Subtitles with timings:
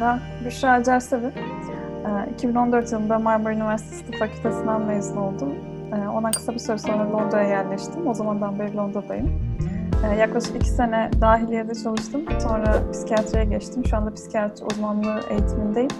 [0.00, 1.32] Ben Büşra Acarsevi.
[2.34, 5.54] 2014 yılında Marmara Üniversitesi Tıp Fakültesinden mezun oldum.
[5.92, 8.06] Ee, ondan kısa bir süre sonra Londra'ya yerleştim.
[8.06, 9.58] O zamandan beri Londra'dayım.
[10.04, 12.24] Ee, yaklaşık iki sene dahiliyede çalıştım.
[12.42, 13.86] Sonra psikiyatriye geçtim.
[13.86, 15.90] Şu anda psikiyatri uzmanlığı eğitimindeyim.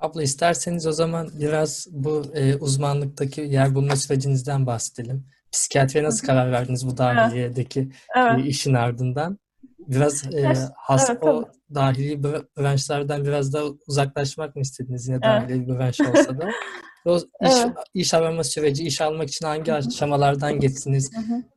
[0.00, 5.24] Abla isterseniz o zaman biraz bu e, uzmanlıktaki yer bulma sürecinizden bahsedelim.
[5.58, 8.44] Psikiyatriye nasıl karar verdiniz bu dahiliyedeki Evet.
[8.44, 9.38] e, işin ardından?
[9.78, 15.08] Biraz e, Evet, has, evet, o dahili bra- branşlardan biraz daha uzaklaşmak mı istediniz?
[15.08, 15.42] Yine Evet.
[15.42, 16.48] dahili bir branş olsa da.
[17.06, 17.72] O iş, Evet.
[17.94, 21.10] iş arama süreci, iş almak için hangi aşamalardan geçtiniz?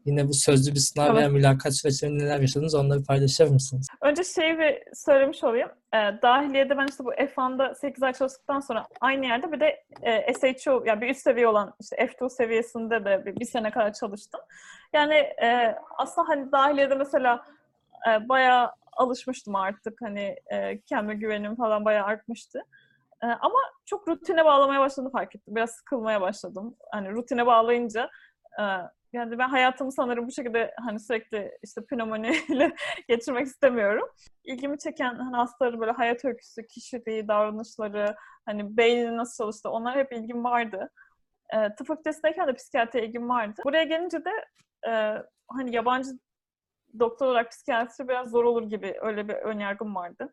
[0.05, 1.15] Yine bu sözlü bir sınav Evet.
[1.15, 2.75] veya mülakat süreçlerinde neler yaşadınız?
[2.75, 3.86] Onları paylaşır mısınız?
[4.01, 5.69] Önce şeyi bir söylemiş olayım.
[5.93, 10.33] Ee, dahiliyede ben işte bu F1'da 8 ay çalıştıktan sonra aynı yerde bir de e,
[10.33, 14.41] SHO yani bir üst seviye olan işte F2 seviyesinde de bir, bir sene kadar çalıştım.
[14.93, 17.45] Yani e, aslında hani dahiliyede mesela
[18.09, 22.63] e, bayağı alışmıştım artık hani e, kendime güvenim falan bayağı artmıştı.
[23.23, 25.55] E, ama çok rutine bağlamaya başladım fark ettim.
[25.55, 26.75] Biraz sıkılmaya başladım.
[26.91, 28.09] Hani rutine bağlayınca
[28.59, 28.63] e,
[29.17, 32.75] yani ben hayatımı sanırım bu şekilde hani sürekli işte pneumoniyle
[33.07, 34.09] geçirmek istemiyorum.
[34.43, 38.15] İlgimi çeken hani hastaların böyle hayat öyküsü, kişiliği, davranışları,
[38.45, 40.89] hani beynin nasıl çalıştı onlar hep ilgim vardı.
[41.53, 43.61] E, tıp fakültesindeyken de psikiyatriye ilgim vardı.
[43.65, 44.31] Buraya gelince de
[44.87, 46.09] e, hani yabancı
[46.99, 50.31] doktor olarak psikiyatri biraz zor olur gibi öyle bir önyargım vardı.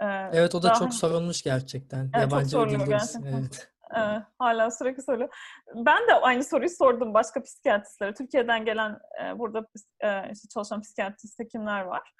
[0.00, 2.10] E, Evet o da daha çok sorulmuş gerçekten.
[2.10, 3.32] çok Yabancı bir soruluyor gerçekten.
[3.32, 3.70] Evet.
[3.96, 5.28] Ee, hala sürekli söylüyor.
[5.74, 8.14] Ben de aynı soruyu sordum başka psikiyatristlere.
[8.14, 9.66] Türkiye'den gelen e, burada
[10.00, 12.12] e, işte çalışan psikiyatrist hekimler var.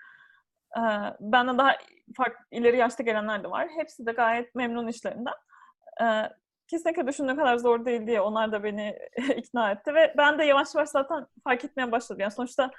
[0.77, 0.81] Ee,
[1.21, 1.77] benden daha
[2.17, 3.69] farklı ileri yaşta gelenler de var.
[3.77, 5.35] Hepsi de gayet memnun işlerinden.
[6.03, 6.29] Ee,
[6.69, 8.99] kesinlikle düşündüğüm kadar zor değil diye onlar da beni
[9.37, 12.21] ikna etti ve ben de yavaş yavaş zaten fark etmeye başladım.
[12.21, 12.71] Yani sonuçta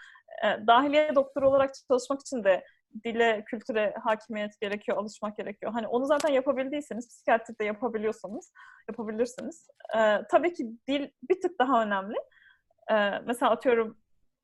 [0.44, 2.66] e, dahiliye doktoru olarak çalışmak için de
[3.04, 5.72] dile, kültüre hakimiyet gerekiyor, alışmak gerekiyor.
[5.72, 8.54] Hani onu zaten yapabildiyseniz, psikiyatride yapabiliyorsanız,
[8.90, 9.68] yapabilirsiniz.
[9.98, 12.16] Ee, tabii ki dil bir tık daha önemli.
[12.92, 13.98] Ee, mesela atıyorum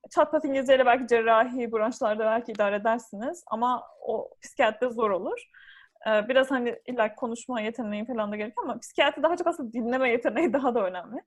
[0.09, 5.39] çat pat İngilizceyle belki cerrahi branşlarda belki idare edersiniz ama o psikiyatride zor olur.
[6.07, 10.09] Ee, biraz hani illa konuşma yeteneği falan da gerekiyor ama psikiyatri daha çok aslında dinleme
[10.09, 11.21] yeteneği daha da önemli.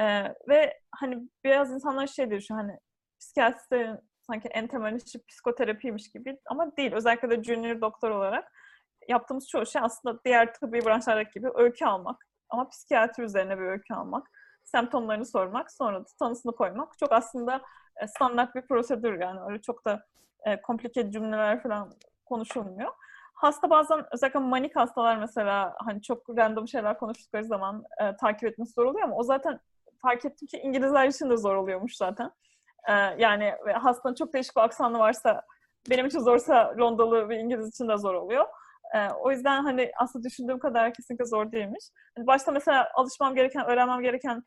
[0.00, 2.78] Ee, ve hani biraz insanlar şey diyor şu hani
[3.20, 6.92] psikiyatristlerin sanki en temel işi psikoterapiymiş gibi ama değil.
[6.92, 8.52] Özellikle de junior doktor olarak
[9.08, 12.26] yaptığımız çoğu şey aslında diğer tıbbi branşlardaki gibi öykü almak.
[12.48, 14.30] Ama psikiyatri üzerine bir öykü almak.
[14.64, 16.98] Semptomlarını sormak, sonra da tanısını koymak.
[16.98, 17.62] Çok aslında
[17.96, 19.40] e, standart bir prosedür yani.
[19.48, 20.06] Öyle çok da
[20.46, 21.92] e, komplike cümleler falan
[22.24, 22.92] konuşulmuyor.
[23.34, 28.72] Hasta bazen özellikle manik hastalar mesela hani çok random şeyler konuştukları zaman e, takip etmesi
[28.72, 29.60] zor oluyor ama o zaten
[30.02, 32.32] fark ettim ki İngilizler için de zor oluyormuş zaten.
[32.88, 35.42] Ee, yani ve hastanın çok değişik bir aksanı varsa
[35.90, 38.46] benim için zorsa Londralı bir İngiliz için de zor oluyor.
[38.94, 41.84] Ee, o yüzden hani aslında düşündüğüm kadar kesinlikle zor değilmiş.
[42.16, 44.42] Hani başta mesela alışmam gereken, öğrenmem gereken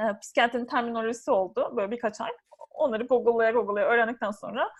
[0.00, 2.30] e, psikiyatrinin terminolojisi oldu böyle birkaç ay.
[2.70, 4.70] Onları Google'laya Google'laya öğrendikten sonra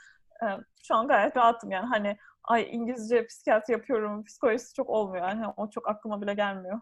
[0.42, 0.46] e,
[0.82, 5.70] şu an gayet rahatım yani hani ay İngilizce psikiyatri yapıyorum, psikolojisi çok olmuyor yani o
[5.70, 6.80] çok aklıma bile gelmiyor.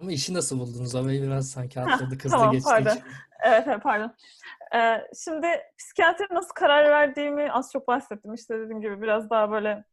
[0.00, 0.94] Ama işi nasıl buldunuz?
[0.94, 2.70] Orayı biraz sanki Heh, atladık, hızlı tamam, geçtik.
[2.70, 2.98] pardon.
[3.44, 4.14] Evet, evet pardon.
[4.74, 5.46] Ee, şimdi
[5.78, 8.34] psikiyatri nasıl karar verdiğimi az çok bahsettim.
[8.34, 9.84] İşte dediğim gibi biraz daha böyle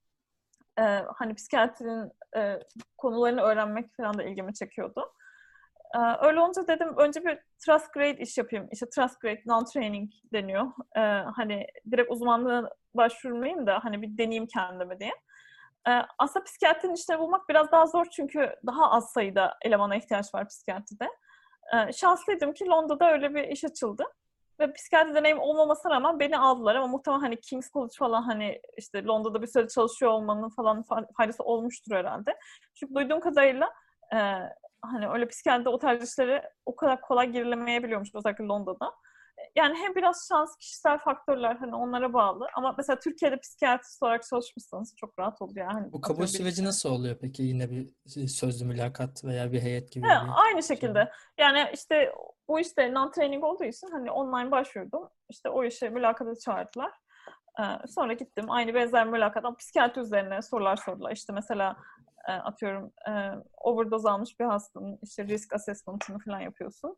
[0.80, 0.84] e,
[1.16, 2.60] hani psikiyatrinin e,
[2.98, 5.14] konularını öğrenmek falan da ilgimi çekiyordu.
[5.96, 8.68] Ee, öyle olunca dedim önce bir trust grade iş yapayım.
[8.72, 10.66] İşte trust grade non-training deniyor.
[10.98, 11.00] Ee,
[11.36, 15.12] hani direkt uzmanlığına başvurmayayım da hani bir deneyeyim kendime diye.
[16.20, 21.10] Aslında psikiyatrinin işini bulmak biraz daha zor çünkü daha az sayıda elemana ihtiyaç var psikiyatride.
[21.94, 24.04] Şanslıydım ki Londra'da öyle bir iş açıldı.
[24.60, 29.06] Ve psikiyatri deneyim olmamasına rağmen beni aldılar ama muhtemelen hani King's College falan hani işte
[29.06, 32.38] Londra'da bir süre çalışıyor olmanın falan fa- faydası olmuştur herhalde.
[32.74, 33.74] Çünkü duyduğum kadarıyla
[34.14, 34.18] e,
[34.82, 38.94] hani öyle psikiyatride o tarz işlere o kadar kolay girilemeyebiliyormuş özellikle Londra'da.
[39.56, 42.48] Yani hem biraz şans, kişisel faktörler hani onlara bağlı.
[42.56, 45.66] Ama mesela Türkiye'de psikiyatrist olarak çalışmışsanız çok rahat oluyor.
[45.66, 45.74] Yani.
[45.74, 47.44] Hani Bu kabul süreci nasıl oluyor peki?
[47.44, 47.88] Yine bir
[48.28, 51.12] sözlü mülakat veya bir heyet gibi He, bir aynı şekilde.
[51.38, 52.12] Yani işte
[52.48, 55.10] bu işte non-training olduğu için hani online başvurdum.
[55.30, 56.92] İşte o işe mülakata çağırdılar.
[57.60, 58.46] Ee, sonra gittim.
[58.52, 61.12] Aynı benzer mülakat ama psikiyatri üzerine sorular sordular.
[61.12, 61.76] İşte mesela
[62.28, 63.12] e, atıyorum e,
[63.58, 66.98] overdose almış bir hastanın işte risk assessment'ını falan yapıyorsun.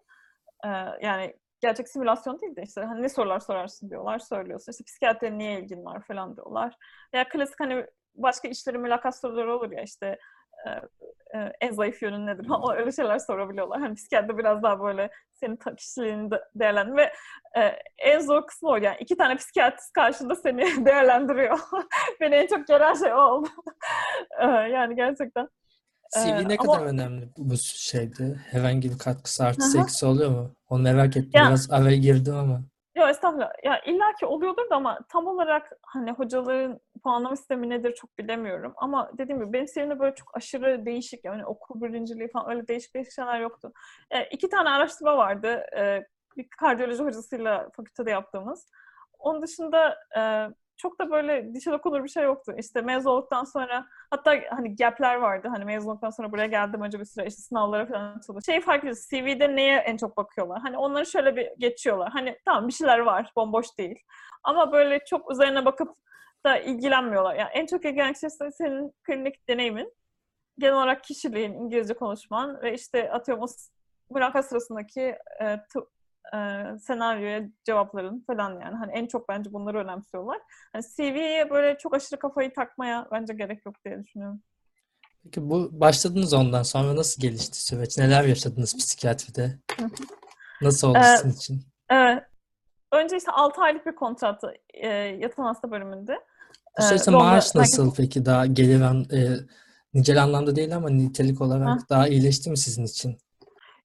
[1.02, 4.72] Yani gerçek simülasyon değil de işte hani ne sorular sorarsın diyorlar, söylüyorsun.
[4.72, 6.76] İşte psikiyatriye niye ilgin var falan diyorlar.
[7.14, 7.86] Ya klasik hani
[8.16, 10.20] başka işlerin mülakat soruları olur ya işte
[10.68, 10.70] e,
[11.40, 12.48] e, en zayıf yönün nedir?
[12.50, 13.80] O öyle şeyler sorabiliyorlar.
[13.82, 17.14] Hani psikiyatride biraz daha böyle senin kişiliğini de değerlendir ve
[17.58, 17.62] e,
[17.98, 21.60] en zor kısmı o yani iki tane psikiyatrist karşında seni değerlendiriyor.
[22.22, 23.48] Beni en çok gelen şey o oldu.
[24.40, 25.50] E, yani gerçekten.
[26.10, 28.36] CV Ee, ne ama- kadar önemli bu şeyde?
[28.52, 29.84] Herhangi bir katkısı hı.
[29.84, 30.56] eksi oluyor mu?
[30.70, 31.32] Onu merak ettim.
[31.34, 32.62] Ya- Biraz araya girdim ama.
[32.98, 33.52] Yok estağfurullah.
[33.64, 38.74] Ya illa ki oluyordur da ama tam olarak hani hocaların puanlama sistemi nedir çok bilemiyorum.
[38.78, 42.96] Ama dediğim gibi benim CV'mde böyle çok aşırı değişik yani okul birinciliği falan öyle değişik
[42.96, 43.74] değişik şeyler yoktu.
[44.12, 45.66] E, iki tane araştırma vardı.
[45.78, 46.04] E,
[46.38, 48.66] bir kardiyoloji hocasıyla fakültede yaptığımız.
[49.20, 50.22] Onun dışında e,
[50.80, 52.54] çok da böyle dişe dokunur bir şey yoktu.
[52.58, 55.48] İşte mezun olduktan sonra hatta hani gap'ler vardı.
[55.52, 58.42] Hani mezun olduktan sonra buraya geldim önce bir süre işte sınavlara falan çalıştım.
[58.46, 60.60] Şey farklı CV'de neye en çok bakıyorlar?
[60.62, 62.10] Hani onları şöyle bir geçiyorlar.
[62.12, 63.32] Hani tamam bir şeyler var.
[63.36, 64.00] Bomboş değil.
[64.44, 65.96] Ama böyle çok üzerine bakıp
[66.46, 67.36] da ilgilenmiyorlar.
[67.36, 69.94] Yani en çok ilgilenen şey senin klinik deneyimin.
[70.60, 73.48] Genel olarak kişiliğin, İngilizce konuşman ve işte atıyorum o
[74.14, 75.02] mülakat sırasındaki
[75.42, 75.88] e, tıp-
[76.34, 76.38] e,
[76.80, 78.76] senaryoya cevapların falan yani.
[78.76, 80.38] Hani en çok bence bunları önemsiyorlar.
[80.76, 84.42] Yani CV'ye böyle çok aşırı kafayı takmaya bence gerek yok diye düşünüyorum.
[85.24, 87.98] Peki bu başladınız ondan sonra nasıl gelişti süreç?
[87.98, 89.60] Neler yaşadınız psikiyatride?
[90.62, 91.62] Nasıl oldu Ee, sizin için?
[91.90, 92.24] Evet.
[92.92, 96.20] Önce işte 6 aylık bir kontrattı e, yatan hasta bölümünde.
[96.80, 98.26] Bu süreçte maaş nasıl merkez- peki?
[98.26, 99.30] Daha gelir an, e,
[99.94, 101.78] nicel anlamda değil ama nitelik olarak Ha.
[101.90, 103.18] daha iyileşti mi sizin için?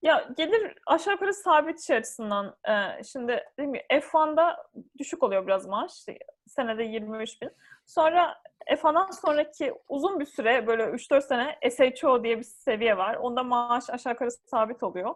[0.05, 2.57] Ya gelir aşağı yukarı sabit şey açısından.
[2.69, 4.67] e, şimdi dediğim gibi F1'da
[4.99, 6.07] düşük oluyor biraz maaş.
[6.49, 7.51] Senede 23 bin.
[7.87, 13.15] Sonra F1'dan sonraki uzun bir süre böyle 3-4 sene SHO diye bir seviye var.
[13.15, 15.15] Onda maaş aşağı yukarı sabit oluyor.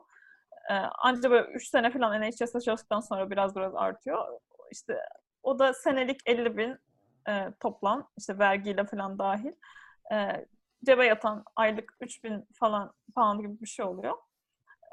[0.70, 4.26] E, ancak böyle 3 sene falan NHS'de çalıştıktan sonra biraz biraz artıyor.
[4.70, 4.98] İşte
[5.42, 6.78] o da senelik 50 bin
[7.28, 8.08] e, toplam.
[8.18, 9.52] işte vergiyle falan dahil.
[10.12, 10.46] E,
[10.86, 14.14] cebe yatan aylık 3 bin falan pound gibi bir şey oluyor.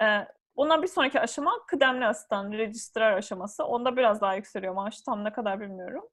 [0.04, 3.66] Ee, ondan bir sonraki aşama kıdemli asistan, registrar aşaması.
[3.66, 5.02] Onda biraz daha yükseliyor maaş.
[5.02, 6.04] Tam ne kadar bilmiyorum.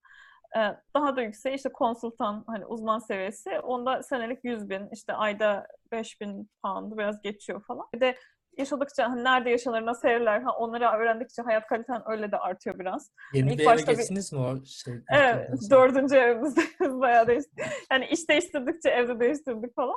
[0.57, 3.59] Ee, daha da yüksek işte konsultan, hani uzman seviyesi.
[3.61, 7.87] Onda senelik 100 bin, işte ayda 5 bin pound biraz geçiyor falan.
[7.95, 8.19] Bir de
[8.59, 13.11] yaşadıkça hani nerede yaşanır, nasıl evler, ha, onları öğrendikçe hayat kaliten öyle de artıyor biraz.
[13.35, 14.95] Yeni İlk bir eve başta bir- geçtiniz mi o şey?
[15.11, 17.65] Evet, dördüncü evimizdeyiz bayağı değişti.
[17.91, 19.97] Yani iş değiştirdikçe evde değiştirdik falan.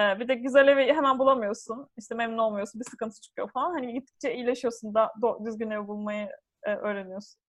[0.00, 1.88] Ee, bir de güzel evi hemen bulamıyorsun.
[1.98, 3.70] İşte memnun olmuyorsun, bir sıkıntı çıkıyor falan.
[3.70, 5.12] Hani gittikçe iyileşiyorsun da
[5.44, 6.28] düzgün ev bulmayı
[6.62, 7.40] e, öğreniyorsun.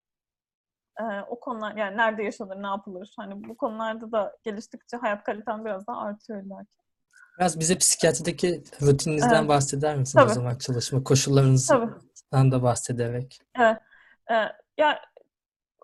[0.99, 3.13] Ee, o konular yani nerede yaşanır, ne yapılır?
[3.17, 6.69] Hani bu konularda da geliştikçe hayat kaliten biraz daha artıyor illa ki.
[7.39, 9.49] Biraz bize psikiyatrideki rutininizden Evet.
[9.49, 10.33] bahseder misiniz o Tabii.
[10.33, 13.39] zaman çalışma koşullarınızdan da bahsederek?
[13.59, 13.77] Evet.
[14.31, 14.33] Ee,
[14.77, 14.99] ya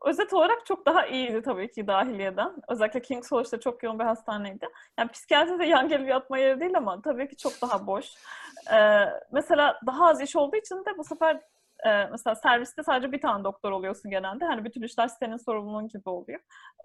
[0.03, 2.53] özet olarak çok daha iyiydi tabii ki dahiliyeden.
[2.67, 4.67] Özellikle King's College'da çok yoğun bir hastaneydi.
[4.99, 8.05] Yani psikiyatride yan gelip yatma yeri değil ama tabii ki çok daha boş.
[8.73, 11.39] Ee, mesela daha az iş olduğu için de bu sefer
[11.85, 14.45] e, mesela serviste sadece bir tane doktor oluyorsun genelde.
[14.45, 16.39] Hani bütün işler senin sorumluluğun gibi oluyor.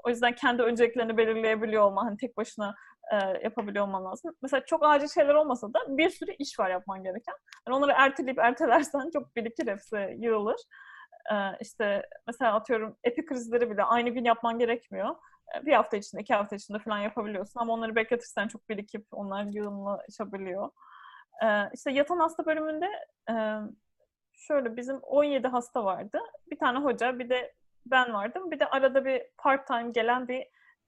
[0.05, 2.75] O yüzden kendi önceliklerini belirleyebiliyor olman, hani tek başına
[3.13, 4.35] e, yapabiliyor olman lazım.
[4.43, 7.35] Mesela çok acil şeyler olmasa da bir sürü iş var yapman gereken.
[7.67, 10.61] Yani onları erteleyip ertelersen çok birikir hepsi, yığılır.
[11.33, 15.17] Ee, işte mesela atıyorum epi krizleri bile aynı gün yapman gerekmiyor.
[15.57, 19.45] Ee, Bir hafta içinde, iki hafta içinde falan yapabiliyorsun ama onları bekletirsen çok birikip onlar
[19.45, 20.71] yığınlaşabiliyor.
[21.45, 22.87] Ee, işte yatan hasta bölümünde
[23.31, 23.35] e,
[24.33, 26.19] şöyle bizim 17 hasta vardı.
[26.51, 27.55] Bir tane hoca, bir de
[27.87, 28.51] ben vardım.
[28.51, 30.47] Bir de arada bir part-time gelen bir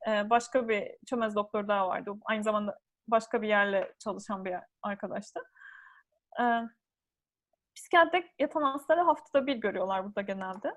[0.09, 2.13] e, başka bir çömez doktor daha vardı.
[2.25, 5.41] Aynı zamanda başka bir yerle çalışan bir arkadaştı.
[7.75, 10.75] Psikiyatride yatan hastaları haftada bir görüyorlar burada genelde.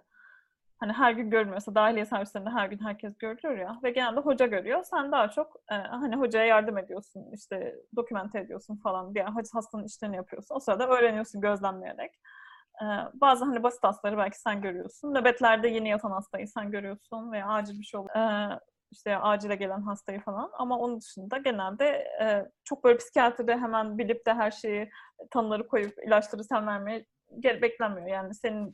[0.80, 4.84] Hani her gün görmüyorsa dahiliye servislerinde her gün herkes görülüyor ya ve genelde hoca görüyor.
[4.84, 10.16] Sen daha çok e, hani hocaya yardım ediyorsun, işte dokümente ediyorsun falan diye hastanın işlerini
[10.16, 10.56] yapıyorsun.
[10.56, 12.12] O sırada öğreniyorsun gözlemleyerek.
[12.82, 15.14] E, bazı hani basit hastaları belki sen görüyorsun.
[15.14, 18.16] Nöbetlerde yeni yatan hastayı sen görüyorsun veya acil bir şey oluyor.
[18.16, 18.60] E,
[18.94, 20.52] işte acile gelen hastayı falan.
[20.54, 21.86] Ama onun dışında genelde
[22.22, 24.90] e, çok böyle psikiyatride hemen bilip de her şeyi
[25.32, 27.06] tanıları koyup ilaçları sen vermeye
[27.40, 28.08] gel beklenmiyor.
[28.08, 28.72] Yani senin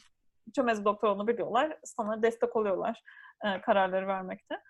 [0.55, 1.77] çömez doktor olduğunu biliyorlar.
[1.83, 3.01] Sana destek oluyorlar
[3.45, 4.61] e, kararları vermekte.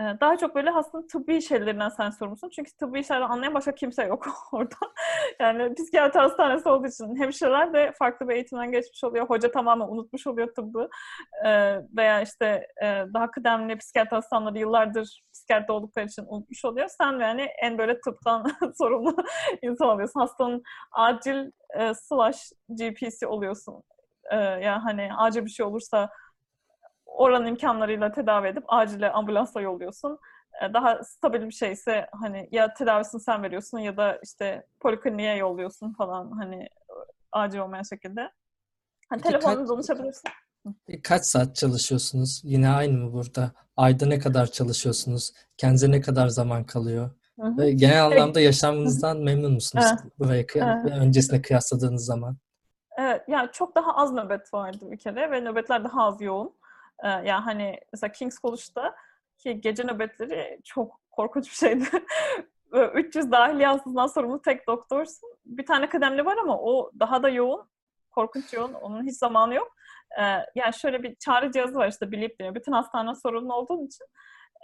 [0.00, 2.48] E, daha çok böyle hastanın tıbbi şeylerinden sen sorumlusun.
[2.48, 4.74] Çünkü tıbbi şeylerden anlayan başka kimse yok orada.
[5.40, 9.26] yani psikiyatri hastanesi olduğu için hemşireler de farklı bir eğitimden geçmiş oluyor.
[9.28, 10.88] Hoca tamamen unutmuş oluyor tıbbı.
[11.44, 16.88] E, veya işte e, daha kıdemli psikiyatri hastaneleri yıllardır psikiyatri oldukları için unutmuş oluyor.
[16.88, 18.44] Sen yani en böyle tıptan
[18.78, 19.16] sorumlu
[19.62, 20.20] insan oluyorsun.
[20.20, 20.62] Hastanın
[20.92, 23.82] acil e, slash GP'si oluyorsun.
[24.30, 26.10] E, yani hani acil bir şey olursa
[27.16, 30.18] oranın imkanlarıyla tedavi edip acile ambulansla yolluyorsun.
[30.62, 35.92] E, daha stabil bir şeyse hani ya tedavisini sen veriyorsun ya da işte polikliniğe yolluyorsun
[35.92, 36.68] falan hani
[37.32, 38.30] acil olmayan şekilde.
[39.08, 40.30] Hani telefonla danışabilirsin.
[41.02, 42.40] Kaç saat çalışıyorsunuz?
[42.44, 43.52] Yine aynı mı burada?
[43.76, 45.32] Ayda ne kadar çalışıyorsunuz?
[45.56, 47.10] Kendinize ne kadar zaman kalıyor?
[47.40, 47.56] Hı hı.
[47.58, 49.84] Ve genel anlamda yaşamınızdan memnun musunuz?
[49.88, 50.18] Evet.
[50.18, 50.98] Buraya kıy- evet.
[51.00, 52.36] öncesine kıyasladığınız zaman.
[52.98, 56.52] Evet, yani çok daha az nöbet vardı bir kere ve nöbetler daha az yoğun.
[57.04, 58.96] Ee, yani hani mesela King's College'da
[59.38, 61.84] ki gece nöbetleri çok korkunç bir şeydi.
[62.94, 65.28] 300 dahiliye hastasından sorumlu tek doktorsun.
[65.44, 67.68] Bir tane kıdemli var ama o daha da yoğun.
[68.10, 68.72] Korkunç yoğun.
[68.72, 69.76] Onun hiç zamanı yok.
[70.18, 70.22] Ee,
[70.54, 72.54] yani şöyle bir çağrı cihazı var işte bilip diyor.
[72.54, 74.06] Bütün hastane sorumlu olduğun için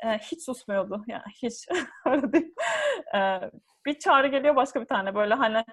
[0.04, 1.04] e, hiç susmuyordu.
[1.06, 1.68] Yani hiç
[2.06, 2.54] öyle değil.
[3.14, 3.40] E,
[3.86, 5.64] bir çağrı geliyor başka bir tane böyle hani e,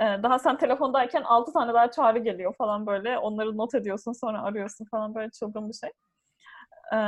[0.00, 3.18] daha sen telefondayken altı tane daha çağrı geliyor falan böyle.
[3.18, 5.90] Onları not ediyorsun sonra arıyorsun falan böyle çılgın bir şey.
[6.92, 6.98] E,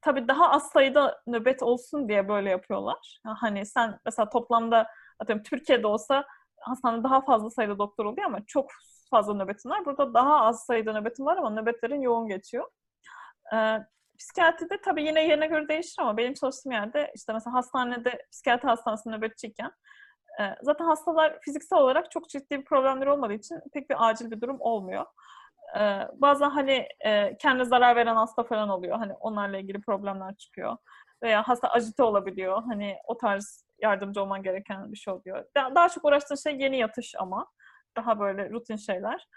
[0.00, 3.20] tabii daha az sayıda nöbet olsun diye böyle yapıyorlar.
[3.24, 4.86] Hani sen mesela toplamda
[5.18, 6.24] atıyorum Türkiye'de olsa
[6.60, 8.70] hastanede daha fazla sayıda doktor oluyor ama çok
[9.10, 9.84] fazla nöbetin var.
[9.84, 12.70] Burada daha az sayıda nöbetin var ama nöbetlerin yoğun geçiyor.
[13.54, 13.78] Ee,
[14.18, 19.16] psikiyatride tabii yine yerine göre değişir ama benim çalıştığım yerde işte mesela hastanede psikiyatri hastanesinde
[19.16, 19.72] nöbetçiyken
[20.62, 24.56] zaten hastalar fiziksel olarak çok ciddi bir problemleri olmadığı için pek bir acil bir durum
[24.60, 25.04] olmuyor.
[26.12, 26.88] Bazen hani
[27.38, 28.98] kendine zarar veren hasta falan oluyor.
[28.98, 30.76] Hani onlarla ilgili problemler çıkıyor.
[31.22, 32.62] Veya hasta acite olabiliyor.
[32.62, 35.44] Hani o tarz yardımcı olman gereken bir şey oluyor.
[35.56, 37.46] Daha, çok uğraştığın şey yeni yatış ama.
[37.96, 39.28] Daha böyle rutin şeyler.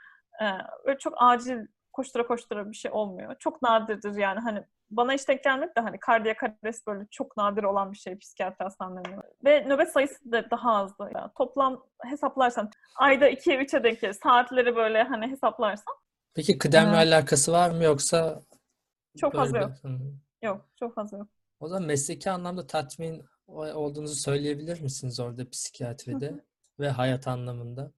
[0.86, 3.36] Böyle çok acil koştura koştura bir şey olmuyor.
[3.40, 4.64] Çok nadirdir yani hani
[4.98, 8.64] bana hiç denk gelmedi de hani kardiyak arrest böyle çok nadir olan bir şey psikiyatri
[8.64, 9.22] hastanelerinde.
[9.46, 11.10] Ve nöbet sayısı da daha azdı.
[11.16, 14.14] Yani toplam hesaplarsan ayda 2'ye 3'e denk gelir.
[14.24, 15.96] Saatleri böyle hani hesaplarsan
[16.34, 17.08] Peki kıdemle evet.
[17.08, 18.42] alakası var mı yoksa
[19.18, 19.72] çok fazla yok.
[20.44, 21.28] Yok, çok fazla yok.
[21.60, 26.42] O zaman mesleki anlamda tatmin olduğunuzu söyleyebilir misiniz orada psikiyatride Hı-hı.
[26.80, 27.92] ve hayat anlamında?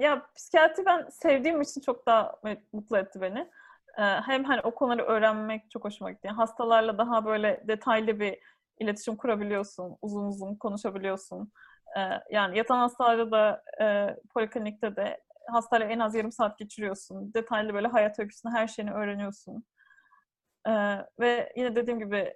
[0.00, 2.36] Ya psikiyatri ben sevdiğim için çok daha
[2.72, 3.50] mutlu etti beni.
[3.96, 6.26] Hem hani o konuları öğrenmek çok hoşuma gitti.
[6.26, 8.38] Yani hastalarla daha böyle detaylı bir
[8.78, 11.52] iletişim kurabiliyorsun, uzun uzun konuşabiliyorsun.
[12.30, 13.62] Yani yatan hastalarda da
[14.34, 17.34] poliklinikte de hastayla en az yarım saat geçiriyorsun.
[17.34, 19.64] Detaylı böyle hayat öyküsünü, her şeyini öğreniyorsun.
[21.20, 22.34] Ve yine dediğim gibi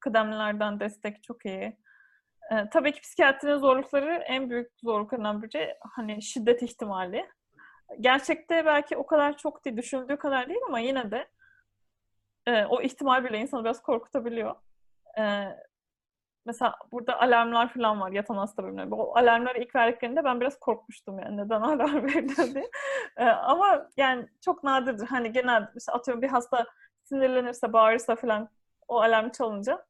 [0.00, 1.76] kıdemlilerden destek çok iyi.
[2.72, 7.26] Tabii ki psikiyatrinin zorlukları en büyük zorluklarından biri hani şiddet ihtimali.
[8.00, 11.28] Gerçekte belki o kadar çok değil, düşünüldüğü kadar değil ama yine de
[12.46, 14.54] e, o ihtimal bile insanı biraz korkutabiliyor.
[15.18, 15.46] E,
[16.46, 18.94] mesela burada alarmlar falan var yatan hasta bölümleri.
[18.94, 22.70] O alarmları ilk verdiklerinde ben biraz korkmuştum yani neden alarm veriliyor diye.
[23.16, 25.06] Ee, ama yani çok nadirdir.
[25.06, 26.66] Hani genel mesela atıyorum bir hasta
[27.04, 28.48] sinirlenirse, bağırırsa falan
[28.88, 29.86] o alarm çalınca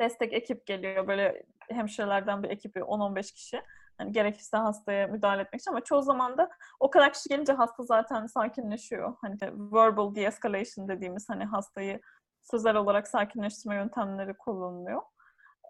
[0.00, 1.08] destek ekip geliyor.
[1.08, 3.62] Böyle hemşirelerden bir ekibi 10-15 kişi.
[4.00, 7.82] Yani gerekirse hastaya müdahale etmek için ama çoğu zaman da o kadar kişi gelince hasta
[7.82, 9.16] zaten sakinleşiyor.
[9.20, 9.36] Hani
[9.72, 12.00] verbal de-escalation dediğimiz hani hastayı
[12.42, 15.02] sözel olarak sakinleştirme yöntemleri kullanılıyor.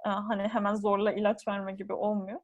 [0.05, 2.41] Hani hemen zorla ilaç verme gibi olmuyor.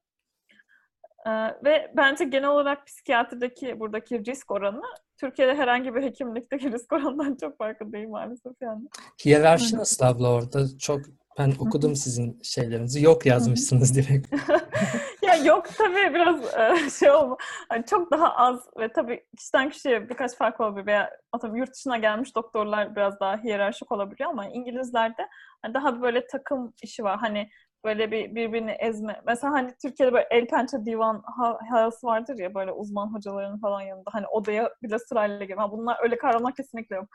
[1.64, 4.82] Ve bence genel olarak psikiyatrideki buradaki risk oranı
[5.20, 8.88] Türkiye'de herhangi bir hekimlikteki risk oranından çok farklı değil maalesef yani.
[9.24, 10.78] Hiyerarşi nasıl abla orada?
[10.78, 11.00] Çok
[11.38, 13.04] ben okudum sizin şeylerinizi.
[13.04, 14.34] Yok yazmışsınız direkt.
[15.44, 17.36] yok tabii biraz e, şey olma.
[17.72, 21.96] Yani çok daha az ve tabii kişiden kişiye birkaç fark olabilir veya atıyorum yurt dışına
[21.98, 25.28] gelmiş doktorlar biraz daha hiyerarşik olabiliyor ama İngilizlerde
[25.62, 27.18] hani daha böyle takım işi var.
[27.18, 27.50] Hani
[27.84, 29.20] böyle bir birbirini ezme.
[29.26, 31.22] Mesela hani Türkiye'de böyle el pençe divan
[31.70, 34.10] havası vardır ya böyle uzman hocaların falan yanında.
[34.12, 35.70] Hani odaya bile sırayla girme.
[35.70, 37.08] Bunlar öyle kavramlar kesinlikle yok.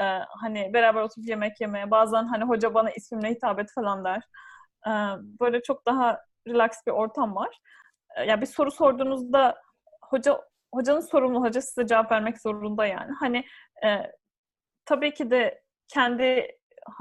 [0.00, 0.04] Ee,
[0.40, 1.90] hani beraber oturup yemek yemeye.
[1.90, 4.22] Bazen hani hoca bana ismimle hitap et falan der.
[4.86, 4.90] Ee,
[5.40, 7.58] böyle çok daha relax bir ortam var.
[8.16, 9.56] Ee, yani bir soru sorduğunuzda
[10.04, 10.40] hoca
[10.74, 13.12] hocanın sorumlu, hoca size cevap vermek zorunda yani.
[13.20, 13.44] Hani
[13.84, 14.12] e,
[14.84, 16.58] tabii ki de kendi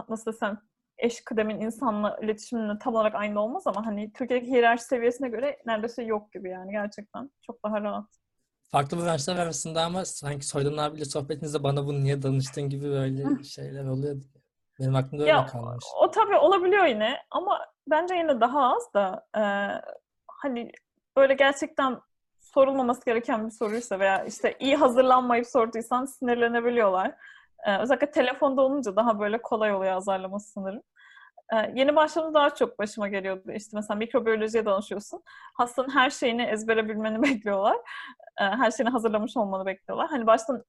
[0.10, 0.62] nasıl desem
[0.98, 6.03] eş kıdemin insanla iletişiminin tam olarak aynı olmaz ama hani Türkiye'deki hiyerarşi seviyesine göre neredeyse
[6.03, 7.31] yok gibi yani gerçekten.
[7.41, 8.05] Çok daha rahat.
[8.71, 13.86] Farklı branşlar arasında ama sanki Soydan abiyle sohbetinizde bana bunu niye danıştın gibi böyle şeyler
[13.86, 14.21] oluyor.
[14.79, 15.86] Benim aklımda öyle ya, kalmış.
[16.01, 19.42] O tabii olabiliyor yine ama bence yine daha az da e,
[20.28, 20.72] hani
[21.18, 22.00] böyle gerçekten
[22.40, 27.16] sorulmaması gereken bir soruysa veya işte iyi hazırlanmayıp sorduysan sinirlenebiliyorlar.
[27.66, 30.82] Ee, özellikle telefonda olunca daha böyle kolay oluyor azarlaması sanırım.
[31.54, 33.52] Ee, yeni başladığımda daha çok başıma geliyordu.
[33.52, 35.24] İşte mesela mikrobiyolojiye danışıyorsun.
[35.54, 37.78] Hastanın her şeyini ezbere bilmeni bekliyorlar.
[38.40, 40.08] Ee, her şeyini hazırlamış olmanı bekliyorlar.
[40.10, 40.64] Hani baştan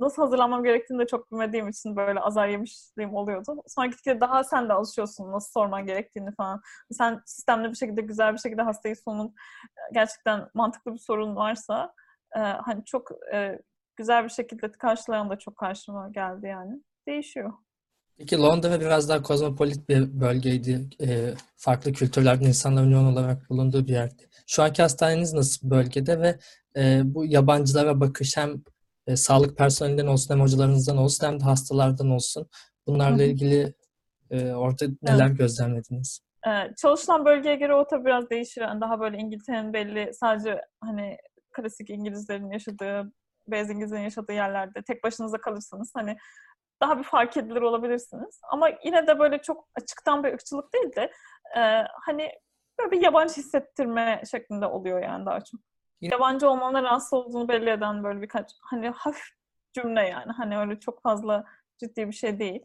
[0.00, 3.62] nasıl hazırlanmam gerektiğini de çok bilmediğim için böyle azar yemişliğim oluyordu.
[3.66, 6.62] Sonra gittikçe daha sen de alışıyorsun nasıl sorman gerektiğini falan.
[6.92, 9.34] Sen sistemli bir şekilde, güzel bir şekilde hastayı sonun
[9.92, 11.94] gerçekten mantıklı bir sorun varsa
[12.36, 13.58] e, hani çok e,
[13.96, 16.82] güzel bir şekilde karşılayan da çok karşıma geldi yani.
[17.06, 17.52] Değişiyor.
[18.20, 20.88] Peki Londra biraz daha kozmopolit bir bölgeydi.
[21.02, 24.28] E, farklı kültürlerden insanların yoğun olarak bulunduğu bir yerdi.
[24.46, 26.38] Şu anki hastaneniz nasıl bölgede ve
[26.76, 28.62] e, bu yabancılara bakış hem
[29.10, 32.48] e, sağlık personelinden olsun hem hocalarınızdan olsun hem de hastalardan olsun.
[32.86, 33.74] Bunlarla ilgili
[34.30, 35.38] e, orada neler evet.
[35.38, 36.20] gözlemlediniz?
[36.46, 38.60] Ee, çalışılan bölgeye göre o tabii biraz değişir.
[38.60, 41.16] Yani daha böyle İngiltere'nin belli sadece hani
[41.52, 43.12] klasik İngilizlerin yaşadığı,
[43.48, 46.16] beyaz İngilizlerin yaşadığı yerlerde tek başınıza kalırsanız hani
[46.82, 48.40] daha bir fark edilir olabilirsiniz.
[48.50, 51.12] Ama yine de böyle çok açıktan bir ırkçılık değil de
[51.56, 51.60] e,
[52.06, 52.30] hani
[52.80, 55.60] böyle bir yabancı hissettirme şeklinde oluyor yani daha çok.
[56.00, 59.24] Yabancı olmanın rahatsız olduğunu belli eden böyle birkaç hani hafif
[59.72, 60.32] cümle yani.
[60.32, 61.44] Hani öyle çok fazla
[61.78, 62.64] ciddi bir şey değil.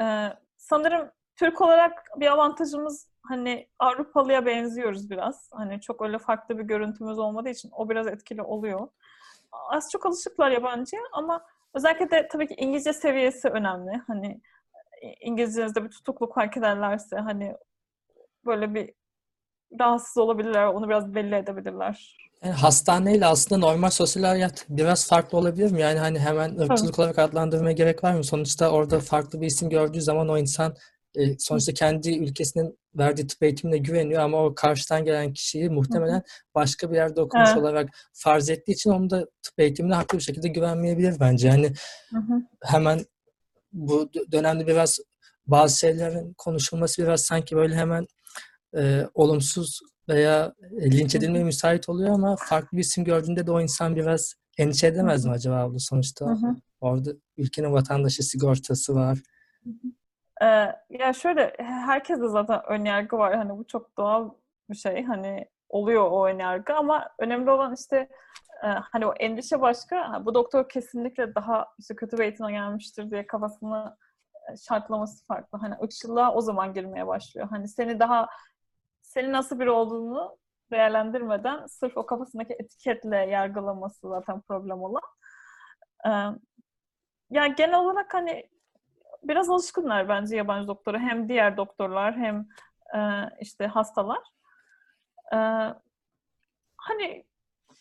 [0.00, 5.50] Ee, sanırım Türk olarak bir avantajımız hani Avrupalıya benziyoruz biraz.
[5.52, 8.88] Hani çok öyle farklı bir görüntümüz olmadığı için o biraz etkili oluyor.
[9.52, 14.02] Az çok alışıklar yabancıya ama özellikle de tabii ki İngilizce seviyesi önemli.
[14.06, 14.40] Hani
[15.20, 17.56] İngilizcenizde bir tutukluk fark ederlerse hani
[18.46, 18.94] böyle bir
[19.80, 22.16] rahatsız olabilirler, onu biraz belli edebilirler.
[22.44, 25.80] Yani hastaneyle aslında normal sosyal hayat biraz farklı olabilir mi?
[25.80, 28.24] Yani hani hemen ırkçılık olarak adlandırmaya gerek var mı?
[28.24, 30.74] Sonuçta orada farklı bir isim gördüğü zaman o insan
[31.14, 36.22] e, sonuçta kendi ülkesinin verdiği tıp eğitimine güveniyor ama o karşıdan gelen kişiyi muhtemelen
[36.54, 37.62] başka bir yerde okumuş evet.
[37.62, 41.48] olarak farz ettiği için onun da tıp eğitimine haklı bir şekilde güvenmeyebilir bence.
[41.48, 41.72] Yani
[42.62, 43.00] hemen
[43.72, 44.98] bu dönemde biraz
[45.46, 48.06] bazı şeylerin konuşulması biraz sanki böyle hemen
[48.76, 53.96] e, olumsuz veya linç edilmeye müsait oluyor ama farklı bir isim gördüğünde de o insan
[53.96, 56.26] biraz endişe edemez mi acaba bu sonuçta?
[56.26, 56.56] Hı hı.
[56.80, 59.18] Orada ülkenin vatandaşı sigortası var.
[60.42, 60.46] Ee,
[60.90, 63.36] ya şöyle herkeste zaten ön yargı var.
[63.36, 64.30] Hani bu çok doğal
[64.70, 65.04] bir şey.
[65.04, 67.96] Hani oluyor o ön yargı ama önemli olan işte
[68.64, 70.22] e, hani o endişe başka.
[70.24, 73.96] Bu doktor kesinlikle daha işte kötü bir eğitime gelmiştir diye kafasını
[74.52, 75.58] e, şartlaması farklı.
[75.58, 77.48] Hani ırkçılığa o zaman girmeye başlıyor.
[77.50, 78.28] Hani seni daha
[79.14, 80.38] senin nasıl biri olduğunu
[80.70, 85.02] değerlendirmeden sırf o kafasındaki etiketle yargılaması zaten problem olan.
[86.06, 86.10] Ee,
[87.30, 88.48] yani genel olarak hani
[89.22, 90.98] biraz alışkınlar bence yabancı doktora.
[90.98, 92.46] Hem diğer doktorlar hem
[92.94, 93.00] e,
[93.40, 94.22] işte hastalar.
[95.32, 95.36] Ee,
[96.76, 97.24] hani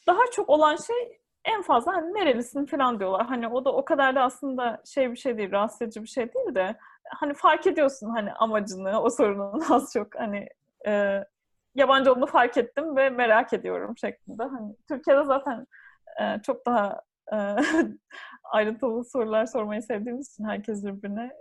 [0.08, 3.26] daha çok olan şey en fazla hani nerelisin falan diyorlar.
[3.28, 6.34] Hani o da o kadar da aslında şey bir şey değil, rahatsız edici bir şey
[6.34, 10.48] değil de hani fark ediyorsun hani amacını, o sorunun az çok hani
[10.88, 11.24] e,
[11.76, 14.44] yabancı olduğunu fark ettim ve merak ediyorum şeklinde.
[14.44, 15.68] Hani Türkiye'de zaten
[16.22, 17.02] e, çok daha
[17.34, 17.38] e,
[18.52, 21.32] ayrıntılı sorular sormayı sevdiğimiz için herkes birbirine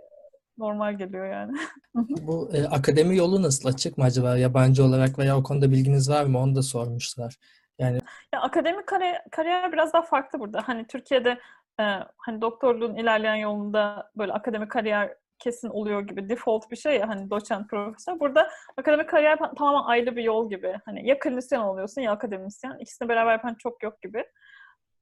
[0.57, 1.57] normal geliyor yani.
[2.27, 6.25] Bu e, akademi yolu nasıl açık mı acaba yabancı olarak veya o konuda bilginiz var
[6.25, 6.39] mı?
[6.39, 7.37] Onu da sormuşlar.
[7.79, 7.99] Yani
[8.33, 10.61] ya akademik kariyer, kariyer biraz daha farklı burada.
[10.65, 11.39] Hani Türkiye'de
[11.79, 11.83] e,
[12.17, 17.29] hani doktorluğun ilerleyen yolunda böyle akademik kariyer kesin oluyor gibi default bir şey ya hani
[17.29, 18.19] doçent profesör.
[18.19, 20.79] Burada akademik kariyer tamamen ayrı bir yol gibi.
[20.85, 22.77] Hani ya klinisyen oluyorsun ya akademisyen.
[22.79, 24.25] İkisini beraber yapan çok yok gibi.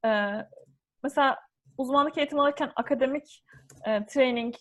[0.05, 0.31] Ee,
[1.03, 1.39] mesela
[1.77, 3.43] uzmanlık eğitimi alırken akademik
[3.85, 4.55] e, training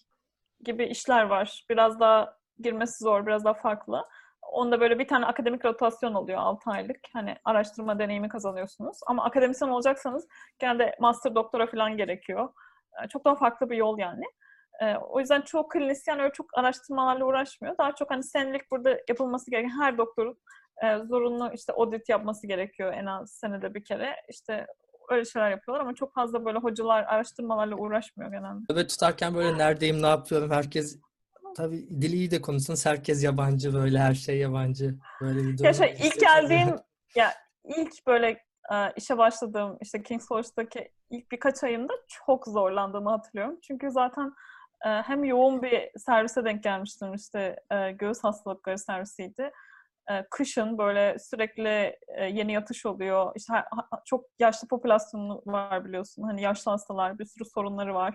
[0.61, 1.67] gibi işler var.
[1.71, 4.05] Biraz daha girmesi zor, biraz daha farklı.
[4.43, 7.01] Onda böyle bir tane akademik rotasyon oluyor 6 aylık.
[7.13, 8.99] Hani araştırma deneyimi kazanıyorsunuz.
[9.07, 12.49] Ama akademisyen olacaksanız genelde master doktora falan gerekiyor.
[13.11, 14.25] Çok daha farklı bir yol yani.
[14.83, 17.79] E, o yüzden çoğu klinisyen öyle çok araştırmalarla uğraşmıyor.
[17.79, 20.39] Daha çok hani senelik burada yapılması gereken her doktorun
[20.83, 24.17] e, zorunlu işte audit yapması gerekiyor en az senede bir kere.
[24.29, 24.67] İşte
[25.09, 28.61] öyle şeyler yapıyorlar ama çok fazla böyle hocalar araştırmalarla uğraşmıyor genelde.
[28.71, 30.99] Evet tutarken böyle neredeyim, ne yapıyorum herkes
[31.57, 34.95] tabii dili iyi de konuşsanız herkes yabancı böyle her şey yabancı.
[35.21, 35.67] Böyle bir durum.
[35.67, 36.77] Ya şey, ilk geldiğim
[37.15, 37.33] ya
[37.65, 38.29] ilk böyle
[38.73, 43.59] e, işe başladığım işte King's College'daki ilk birkaç ayımda çok zorlandığımı hatırlıyorum.
[43.63, 44.33] Çünkü zaten
[44.81, 47.57] hem yoğun bir servise denk gelmiştim işte
[47.99, 49.51] göğüs hastalıkları servisiydi.
[50.31, 53.33] Kışın böyle sürekli yeni yatış oluyor.
[53.37, 53.53] İşte
[54.05, 56.23] çok yaşlı popülasyonu var biliyorsun.
[56.23, 58.15] Hani yaşlı hastalar, bir sürü sorunları var.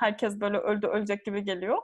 [0.00, 1.78] Herkes böyle öldü ölecek gibi geliyor.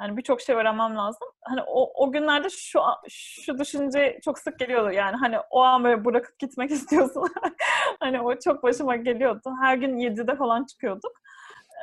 [0.00, 1.28] Yani birçok şey öğrenmem lazım.
[1.42, 4.90] Hani o, o günlerde şu şu düşünce çok sık geliyordu.
[4.92, 7.28] Yani hani o an böyle bırakıp gitmek istiyorsun.
[8.00, 9.50] hani o çok başıma geliyordu.
[9.60, 11.12] Her gün 7'de falan çıkıyorduk.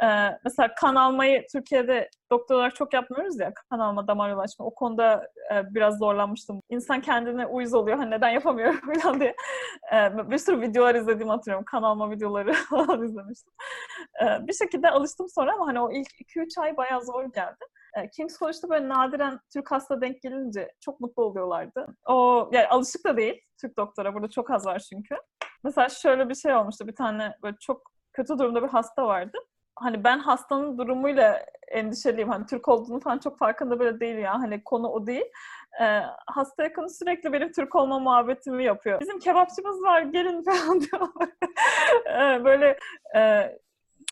[0.04, 4.66] Ee, mesela kan almayı Türkiye'de doktor olarak çok yapmıyoruz ya kan alma, damar ulaşma.
[4.66, 6.62] O konuda e, biraz zorlanmıştım.
[6.70, 7.98] İnsan kendine uyuz oluyor.
[7.98, 9.36] Hani neden yapamıyorum falan diye.
[9.94, 11.66] E, bir sürü videolar izlediğimi hatırlıyorum.
[11.66, 13.54] Kan alma videoları falan izlemiştim.
[14.24, 17.66] E, bir şekilde alıştım sonra ama hani o ilk 2-3 ay bayağı zor geldi.
[17.98, 21.88] E, King's College'da böyle nadiren Türk hasta denk gelince çok mutlu oluyorlardı.
[22.08, 24.14] O yani alışık da değil Türk doktora.
[24.14, 25.16] Burada çok az var çünkü.
[25.64, 26.88] Mesela şöyle bir şey olmuştu.
[26.88, 27.82] Bir tane böyle çok
[28.14, 29.38] kötü durumda bir hasta vardı
[29.76, 32.30] hani ben hastanın durumuyla endişeliyim.
[32.30, 34.34] Hani Türk olduğunu falan çok farkında bile değil ya.
[34.34, 35.26] Hani konu o değil.
[35.82, 39.02] Ee, hasta yakını sürekli benim Türk olma muhabbetimi yapıyor.
[39.02, 41.30] Bizim kebapçımız var gelin falan diyorlar.
[42.06, 42.78] ee, böyle
[43.16, 43.52] e,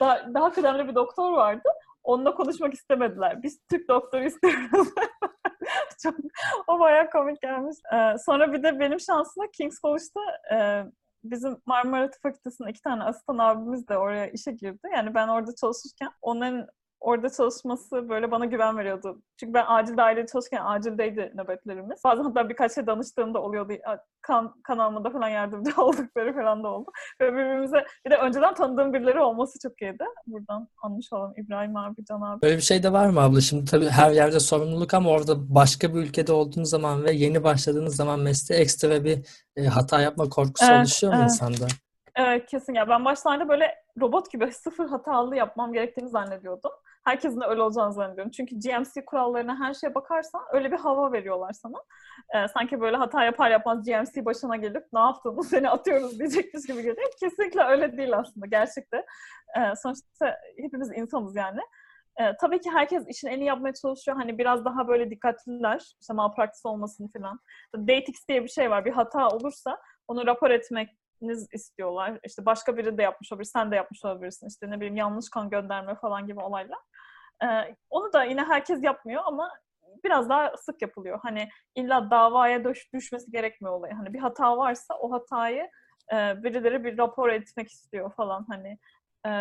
[0.02, 1.69] daha, daha kıdemli bir doktor vardı.
[2.04, 3.43] Onunla konuşmak istemediler.
[3.43, 4.88] Biz Türk doktoru istiyoruz.
[6.04, 6.15] çok,
[6.67, 7.78] o bayağı komik gelmiş.
[7.93, 10.86] Ee, sonra bir de benim şansıma King's College'da e,
[11.23, 12.36] bizim Marmara Tıp
[12.69, 14.88] iki tane asistan abimiz de oraya işe girdi.
[14.95, 16.67] Yani ben orada çalışırken onların
[16.99, 19.21] orada çalışması böyle bana güven veriyordu.
[19.39, 22.01] Çünkü ben acil dairede çalışırken acildeydi nöbetlerimiz.
[22.03, 23.73] Bazen hatta birkaç şey danıştığımda oluyordu.
[24.21, 26.91] Kan, kan almada falan yardımcı oldukları falan da oldu.
[27.21, 30.03] Ve birbirimize bir de önceden tanıdığım birileri olması çok iyiydi.
[30.27, 32.41] Buradan anmış olalım İbrahim abi, Can abi.
[32.41, 33.41] Böyle bir şey de var mı abla?
[33.41, 37.95] Şimdi tabii her yerde sorumluluk ama orada başka bir ülkede olduğunuz zaman ve yeni başladığınız
[37.95, 39.19] zaman mesleğe ekstra bir
[39.55, 41.31] e, hata yapma korkusu evet, oluşuyor mu evet.
[41.31, 41.67] insanda?
[42.15, 42.89] Evet kesin ya.
[42.89, 46.71] Ben başlarda böyle robot gibi sıfır hatalı yapmam gerektiğini zannediyordum
[47.03, 48.31] herkesin de öyle olacağını zannediyorum.
[48.31, 51.77] Çünkü GMC kurallarına her şeye bakarsan öyle bir hava veriyorlar sana.
[52.35, 56.77] Ee, sanki böyle hata yapar yapmaz GMC başına gelip ne yaptın seni atıyoruz diyecekmiş gibi
[56.83, 57.07] geliyor.
[57.19, 59.05] Kesinlikle öyle değil aslında gerçekte.
[59.57, 61.59] Ee, sonuçta hepimiz insanız yani.
[62.19, 64.17] Ee, tabii ki herkes işin en iyi yapmaya çalışıyor.
[64.17, 65.95] Hani biraz daha böyle dikkatliler.
[66.01, 67.39] İşte malpraktis olmasın falan.
[67.75, 68.85] Datix diye bir şey var.
[68.85, 70.89] Bir hata olursa onu rapor etmek
[71.53, 72.19] istiyorlar.
[72.25, 74.47] İşte başka biri de yapmış olabilir, sen de yapmış olabilirsin.
[74.47, 76.79] İşte ne bileyim yanlış kan gönderme falan gibi olaylar.
[77.43, 79.51] Ee, onu da yine herkes yapmıyor ama
[80.03, 81.19] biraz daha sık yapılıyor.
[81.23, 83.91] Hani illa davaya düş, düşmesi gerekmiyor olay.
[83.91, 85.69] Hani bir hata varsa o hatayı
[86.13, 88.77] e, birileri bir rapor etmek istiyor falan hani.
[89.25, 89.32] E,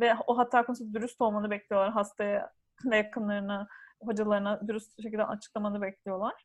[0.00, 2.50] ve o hata konusunda dürüst olmanı bekliyorlar hastaya
[2.84, 3.68] ve yakınlarına,
[4.02, 6.44] hocalarına dürüst şekilde açıklamanı bekliyorlar.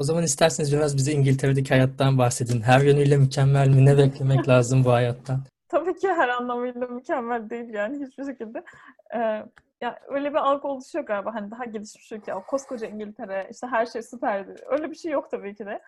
[0.00, 2.60] O zaman isterseniz biraz bize İngiltere'deki hayattan bahsedin.
[2.60, 3.84] Her yönüyle mükemmel mi?
[3.84, 5.40] Ne beklemek lazım bu hayattan?
[5.68, 8.64] Tabii ki her anlamıyla mükemmel değil yani hiçbir şekilde.
[9.14, 9.18] Ee,
[9.80, 14.02] ya öyle bir algı oluşuyor galiba hani daha gelişmiş ülke, koskoca İngiltere, işte her şey
[14.02, 14.54] süperdi.
[14.66, 15.80] Öyle bir şey yok tabii ki de.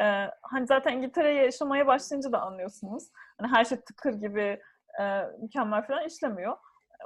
[0.00, 3.04] Ee, hani zaten İngiltere'ye yaşamaya başlayınca da anlıyorsunuz.
[3.38, 4.60] Hani her şey tıkır gibi
[5.00, 6.56] e, mükemmel falan işlemiyor.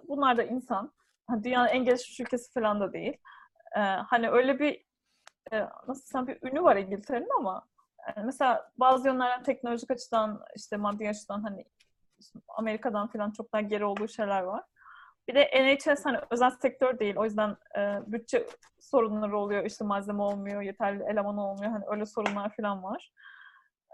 [0.08, 0.92] Bunlar da insan.
[1.26, 3.16] Hani dünyanın en gelişmiş ülkesi falan da değil.
[3.76, 4.87] Ee, hani öyle bir
[5.52, 7.66] e, nasıl sen bir ünü var İngiltere'nin ama
[8.06, 11.64] yani mesela bazı yönlerden teknolojik açıdan işte maddi açıdan hani
[12.48, 14.64] Amerika'dan falan çok daha geri olduğu şeyler var.
[15.28, 17.16] Bir de NHS hani özel sektör değil.
[17.16, 18.46] O yüzden e, bütçe
[18.80, 19.64] sorunları oluyor.
[19.64, 21.72] İşte malzeme olmuyor, yeterli eleman olmuyor.
[21.72, 23.12] Hani öyle sorunlar falan var.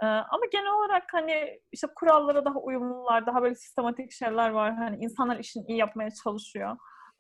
[0.03, 4.75] E, ama genel olarak hani işte kurallara daha uyumlular, daha böyle sistematik şeyler var.
[4.75, 6.77] Hani insanlar işini iyi yapmaya çalışıyor.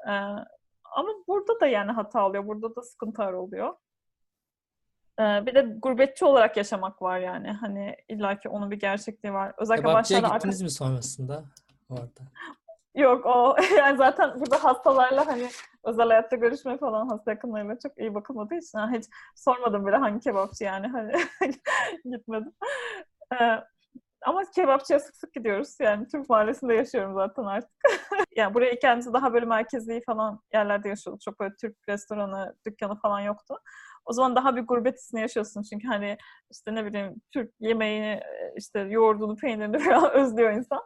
[0.08, 0.12] E,
[0.84, 2.46] ama burada da yani hata oluyor.
[2.46, 3.74] Burada da sıkıntılar oluyor.
[5.20, 7.50] E, bir de gurbetçi olarak yaşamak var yani.
[7.50, 9.52] Hani illaki onun bir gerçekliği var.
[9.58, 10.64] Özellikle Kebapçıya başlarda gittiniz artık...
[10.64, 11.44] mi sonrasında
[11.90, 12.20] orada?
[12.94, 15.48] Yok o yani zaten burada hastalarla hani
[15.84, 19.04] özel hayatta görüşme falan hasta yakınlarıyla çok iyi bakılmadığı için yani hiç
[19.36, 21.12] sormadım bile hangi kebapçı yani hani
[22.04, 22.52] gitmedim.
[23.40, 23.60] Ee,
[24.24, 25.76] ama kebapçıya sık sık gidiyoruz.
[25.80, 27.70] Yani Türk mahallesinde yaşıyorum zaten artık.
[28.36, 31.20] yani buraya kendisi daha böyle merkezi falan yerlerde yaşıyorduk.
[31.20, 33.58] Çok böyle Türk restoranı, dükkanı falan yoktu.
[34.06, 36.16] O zaman daha bir gurbet hissini yaşıyorsun çünkü hani
[36.50, 38.20] işte ne bileyim Türk yemeğini
[38.56, 40.80] işte yoğurdunu, peynirini falan özlüyor insan.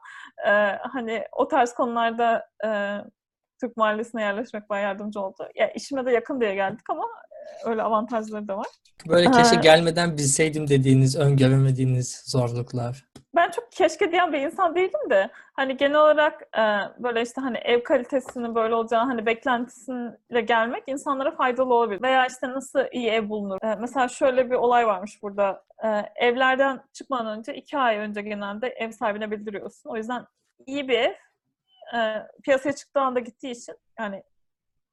[0.46, 0.50] Ee,
[0.92, 2.68] hani o tarz konularda e,
[3.60, 5.48] Türk mahallesine yerleşmek bayağı yardımcı oldu.
[5.54, 7.04] Ya işime de yakın diye geldik ama
[7.64, 8.66] öyle avantajları da var.
[9.08, 13.07] Böyle keşke gelmeden bilseydim dediğiniz, öngöremediğiniz zorluklar.
[13.38, 16.62] Ben çok keşke diyen bir insan değilim de hani genel olarak e,
[17.02, 22.02] böyle işte hani ev kalitesinin böyle olacağını hani beklentisiyle gelmek insanlara faydalı olabilir.
[22.02, 23.58] Veya işte nasıl iyi ev bulunur.
[23.62, 25.64] E, mesela şöyle bir olay varmış burada.
[25.84, 25.88] E,
[26.26, 29.90] evlerden çıkmadan önce iki ay önce genelde ev sahibine bildiriyorsun.
[29.90, 30.26] O yüzden
[30.66, 31.14] iyi bir ev
[31.96, 34.22] e, piyasaya çıktığı anda gittiği için yani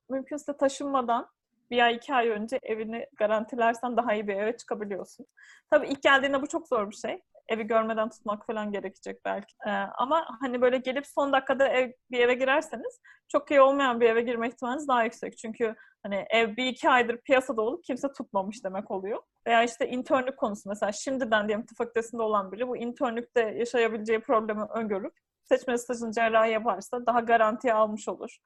[0.10, 1.27] mümkünse taşınmadan
[1.71, 5.25] bir ay iki ay önce evini garantilersen daha iyi bir eve çıkabiliyorsun.
[5.69, 7.21] Tabii ilk geldiğinde bu çok zor bir şey.
[7.49, 9.55] Evi görmeden tutmak falan gerekecek belki.
[9.67, 14.10] Ee, ama hani böyle gelip son dakikada ev, bir eve girerseniz çok iyi olmayan bir
[14.10, 15.38] eve girme ihtimaliniz daha yüksek.
[15.38, 19.19] Çünkü hani ev bir iki aydır piyasada olup kimse tutmamış demek oluyor.
[19.47, 24.62] Veya işte internlük konusu mesela şimdiden diyelim tıp fakültesinde olan biri bu internlükte yaşayabileceği problemi
[24.75, 28.38] öngörüp seçmeli stajını cerrahi yaparsa daha garantiye almış olur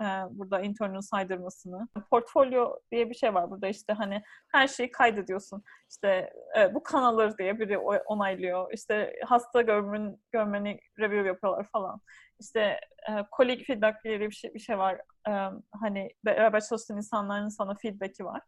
[0.00, 1.88] e, burada internün saydırmasını.
[2.10, 5.62] Portfolyo diye bir şey var burada işte hani her şeyi kaydediyorsun.
[5.90, 8.72] İşte e, bu kan diye biri onaylıyor.
[8.72, 12.00] İşte hasta görmen, görmeni review yapıyorlar falan.
[12.40, 12.60] İşte
[13.08, 15.00] e, colleague feedback diye bir şey, bir şey var.
[15.28, 15.32] E,
[15.80, 18.42] hani beraber çalıştığın insanların sana feedback'i var.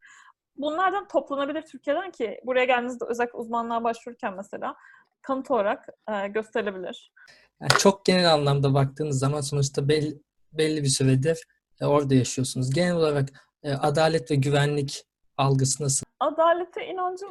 [0.56, 4.74] Bunlardan toplanabilir Türkiye'den ki buraya geldiğinizde özellikle uzmanlığa başvururken mesela
[5.22, 5.88] kanıt olarak
[6.30, 7.12] gösterilebilir.
[7.60, 11.42] Yani çok genel anlamda baktığınız zaman sonuçta belli, belli bir süredir
[11.80, 12.74] e, orada yaşıyorsunuz.
[12.74, 13.28] Genel olarak
[13.62, 15.04] e, adalet ve güvenlik
[15.36, 16.06] algısı nasıl?
[16.20, 17.28] Adalete inancım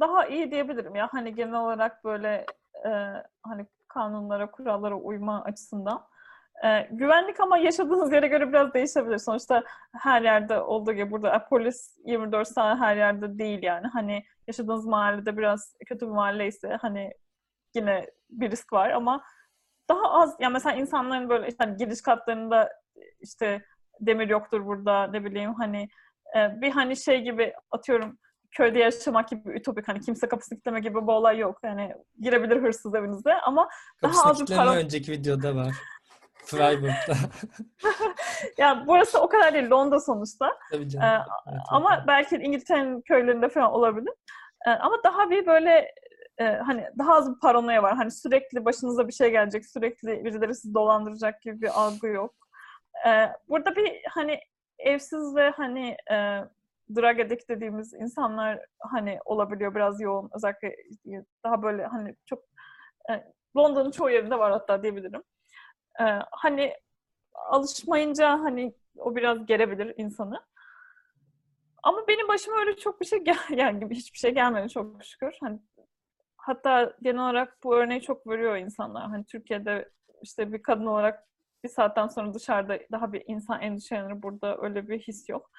[0.00, 1.08] daha iyi diyebilirim ya.
[1.12, 2.46] Hani genel olarak böyle
[2.86, 2.90] e,
[3.42, 6.06] hani kanunlara, kurallara uyma açısından.
[6.64, 9.18] E, güvenlik ama yaşadığınız yere göre biraz değişebilir.
[9.18, 13.86] Sonuçta her yerde olduğu gibi burada e, polis 24 saat her yerde değil yani.
[13.86, 17.12] Hani yaşadığınız mahallede biraz kötü bir mahalle ise hani
[17.74, 19.22] yine bir risk var ama
[19.90, 22.72] daha az yani mesela insanların böyle işte hani giriş katlarında
[23.20, 23.64] işte
[24.00, 25.88] demir yoktur burada ne bileyim hani
[26.36, 28.18] e, bir hani şey gibi atıyorum
[28.50, 31.58] köyde yaşamak gibi ütopik hani kimse kapısını kilitleme gibi bir olay yok.
[31.62, 33.68] Yani girebilir hırsız evinize ama
[34.00, 34.74] kapısını daha az bir para...
[34.74, 35.74] önceki videoda var.
[36.44, 37.16] Freiburg'da.
[38.58, 40.58] ya burası o kadar değil Londra sonuçta.
[40.70, 41.06] Tabii canım.
[41.06, 42.04] Ee, evet, ama evet.
[42.06, 44.12] belki İngiltere'nin köylerinde falan olabilir.
[44.66, 45.94] Ee, ama daha bir böyle
[46.40, 47.96] e, hani daha az bir paranoya var.
[47.96, 52.34] Hani sürekli başınıza bir şey gelecek, sürekli birileri sizi dolandıracak gibi bir algı yok.
[53.06, 53.10] E,
[53.48, 54.40] burada bir hani
[54.78, 56.16] evsiz ve hani e,
[56.94, 60.30] drug addict dediğimiz insanlar hani olabiliyor biraz yoğun.
[60.34, 60.76] Özellikle
[61.44, 62.44] daha böyle hani çok
[63.10, 63.24] e,
[63.56, 65.22] Londra'nın çoğu yerinde var hatta diyebilirim.
[66.00, 66.74] E, hani
[67.34, 70.42] alışmayınca hani o biraz gerebilir insanı.
[71.82, 75.36] Ama benim başıma öyle çok bir şey gel yani hiçbir şey gelmedi çok şükür.
[75.40, 75.58] Hani
[76.50, 79.08] hatta genel olarak bu örneği çok veriyor insanlar.
[79.08, 79.88] Hani Türkiye'de
[80.22, 81.26] işte bir kadın olarak
[81.64, 84.22] bir saatten sonra dışarıda daha bir insan endişelenir.
[84.22, 85.50] Burada öyle bir his yok.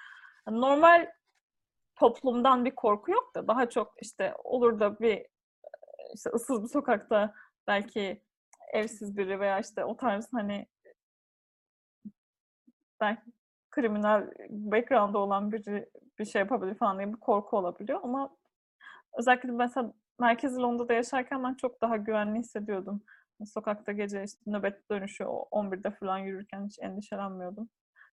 [0.50, 1.08] Normal
[1.96, 5.26] toplumdan bir korku yok da daha çok işte olur da bir
[6.16, 7.34] işte ıssız bir sokakta
[7.68, 8.24] belki
[8.74, 10.68] evsiz biri veya işte o tarz hani
[13.02, 13.22] belki
[13.72, 18.38] kriminal background'da olan biri bir şey yapabilir falan diye bir korku olabiliyor ama
[19.18, 23.04] özellikle mesela merkezi Londra'da yaşarken ben çok daha güvenli hissediyordum.
[23.46, 27.70] Sokakta gece işte nöbet dönüşü 11'de falan yürürken hiç endişelenmiyordum.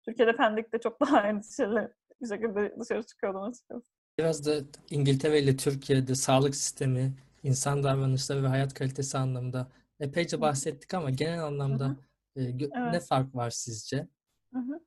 [0.05, 1.89] Türkiye'de Pendik'te çok daha endişeli
[2.21, 3.91] bir şekilde dışarı çıkıyordum açıkçası.
[4.19, 4.55] Biraz da
[4.89, 9.67] İngiltere ile Türkiye'de sağlık sistemi, insan davranışları ve hayat kalitesi anlamında
[9.99, 11.95] epeyce bahsettik ama genel anlamda
[12.37, 12.71] E, evet.
[12.73, 14.07] ne fark var sizce?
[14.53, 14.79] Hı hı.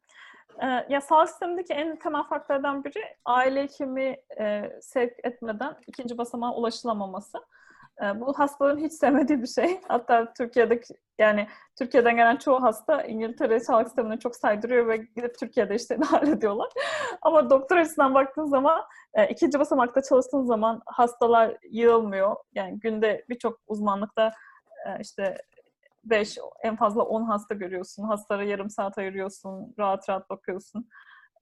[0.62, 6.54] Ee, ya sağlık sistemindeki en temel farklardan biri aile hekimi e, sevk etmeden ikinci basamağa
[6.54, 7.38] ulaşılamaması.
[8.02, 9.80] E, bu hastaların hiç sevmediği bir şey.
[9.88, 11.46] Hatta Türkiye'deki yani
[11.78, 16.68] Türkiye'den gelen çoğu hasta İngiltere sağlık sistemine çok saydırıyor ve gidip Türkiye'de işte hallediyorlar.
[17.22, 18.82] Ama doktor açısından baktığın zaman
[19.14, 22.36] e, ikinci basamakta çalıştığın zaman hastalar yığılmıyor.
[22.54, 24.32] Yani günde birçok uzmanlıkta
[24.86, 25.36] e, işte
[26.04, 28.04] 5 en fazla 10 hasta görüyorsun.
[28.04, 29.74] Hastalara yarım saat ayırıyorsun.
[29.78, 30.88] Rahat rahat bakıyorsun.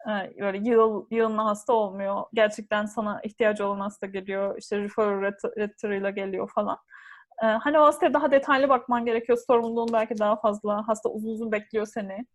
[0.08, 2.22] Ee, böyle yıl, yığınla hasta olmuyor.
[2.34, 4.58] Gerçekten sana ihtiyacı olan hasta geliyor.
[4.58, 6.78] İşte referral letter'ıyla geliyor falan.
[7.42, 9.38] Ee, hani o hastaya daha detaylı bakman gerekiyor.
[9.46, 10.88] Sorumluluğun belki daha fazla.
[10.88, 12.26] Hasta uzun uzun bekliyor seni.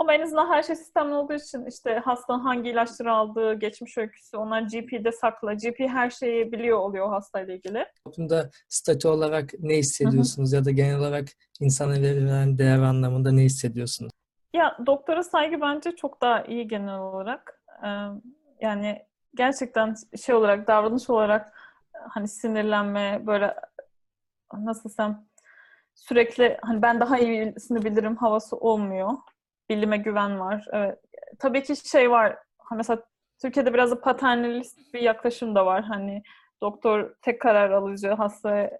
[0.00, 4.36] Ama en azından her şey sistemli olduğu için işte hastanın hangi ilaçları aldığı, geçmiş öyküsü,
[4.36, 5.54] onlar GP'de sakla.
[5.54, 7.86] GP her şeyi biliyor oluyor hastayla ilgili.
[8.04, 10.56] Toplumda statü olarak ne hissediyorsunuz Hı-hı.
[10.56, 11.28] ya da genel olarak
[11.60, 14.12] insana verilen değer anlamında ne hissediyorsunuz?
[14.54, 17.62] Ya doktora saygı bence çok daha iyi genel olarak.
[17.84, 17.88] Ee,
[18.60, 19.02] yani
[19.34, 21.52] gerçekten şey olarak, davranış olarak
[22.08, 23.54] hani sinirlenme, böyle
[24.58, 25.26] nasıl desem
[25.94, 29.10] sürekli hani ben daha iyisini bilirim havası olmuyor
[29.70, 30.66] bilime güven var.
[30.72, 30.98] Evet.
[31.38, 32.38] Tabii ki şey var.
[32.76, 33.02] Mesela
[33.42, 35.82] Türkiye'de biraz da paternalist bir yaklaşım da var.
[35.84, 36.22] Hani
[36.62, 38.70] doktor tek karar alıcı, hasta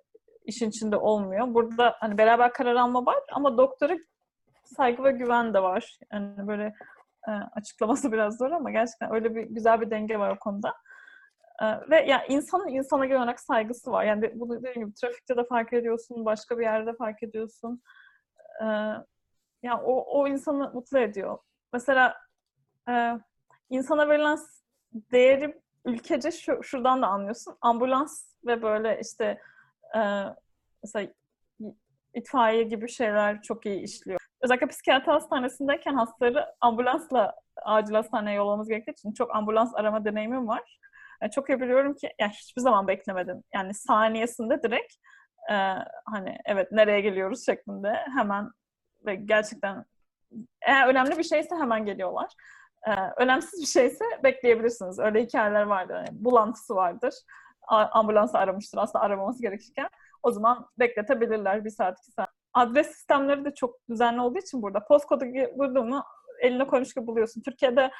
[0.45, 1.55] işin içinde olmuyor.
[1.55, 3.97] Burada hani beraber karar alma var ama doktora
[4.65, 5.99] saygı ve güven de var.
[6.13, 6.75] Yani böyle
[7.29, 10.75] e, açıklaması biraz zor ama gerçekten öyle bir güzel bir denge var o konuda.
[11.63, 14.05] E, ve ya yani insanın insana genel olarak saygısı var.
[14.05, 17.83] Yani bunu dediğim gibi trafikte de fark ediyorsun, başka bir yerde fark ediyorsun.
[18.63, 18.67] E,
[19.63, 21.39] yani o, o insanı mutlu ediyor.
[21.73, 22.17] Mesela
[22.89, 23.13] e,
[23.71, 24.39] insana verilen
[24.95, 27.57] değeri ülkece şu, şuradan da anlıyorsun.
[27.61, 29.41] Ambulans ve böyle işte
[29.97, 30.01] e,
[30.83, 31.13] mesela
[32.15, 34.21] itfaiye gibi şeyler çok iyi işliyor.
[34.41, 40.79] Özellikle psikiyatri hastanesindeyken hastaları ambulansla acil hastaneye yollamamız gerektiği için çok ambulans arama deneyimim var.
[41.23, 43.43] Yani çok iyi biliyorum ki yani hiçbir zaman beklemedim.
[43.55, 44.95] Yani saniyesinde direkt
[45.51, 45.55] e,
[46.07, 48.51] hani evet nereye geliyoruz şeklinde hemen
[49.07, 49.85] ve gerçekten
[50.63, 52.33] eğer önemli bir şeyse hemen geliyorlar.
[52.87, 54.99] Ee, önemsiz bir şeyse bekleyebilirsiniz.
[54.99, 55.95] Öyle hikayeler vardır.
[55.95, 57.15] Yani bulantısı vardır.
[57.69, 59.89] Ambulans aramıştır aslında aramaması gerekirken.
[60.23, 62.31] O zaman bekletebilirler bir saat, iki saat.
[62.55, 64.85] Adres sistemleri de çok düzenli olduğu için burada.
[64.85, 65.25] Postkodu
[65.59, 66.05] bulduğunu
[66.41, 67.43] eline koymuş gibi buluyorsun.
[67.43, 67.91] Türkiye'de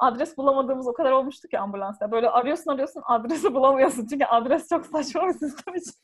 [0.00, 2.10] adres bulamadığımız o kadar olmuştu ki ambulansta.
[2.10, 4.06] Böyle arıyorsun arıyorsun adresi bulamıyorsun.
[4.06, 5.94] Çünkü adres çok saçma bir sistem için.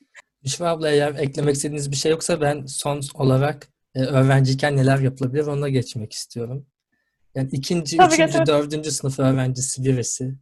[0.44, 5.46] Büşra abla eğer eklemek istediğiniz bir şey yoksa ben son olarak e, öğrenciyken neler yapılabilir
[5.46, 6.66] ona geçmek istiyorum.
[7.34, 8.46] Yani ikinci, Tabii üçüncü, getir.
[8.46, 10.34] dördüncü sınıf öğrencisi birisi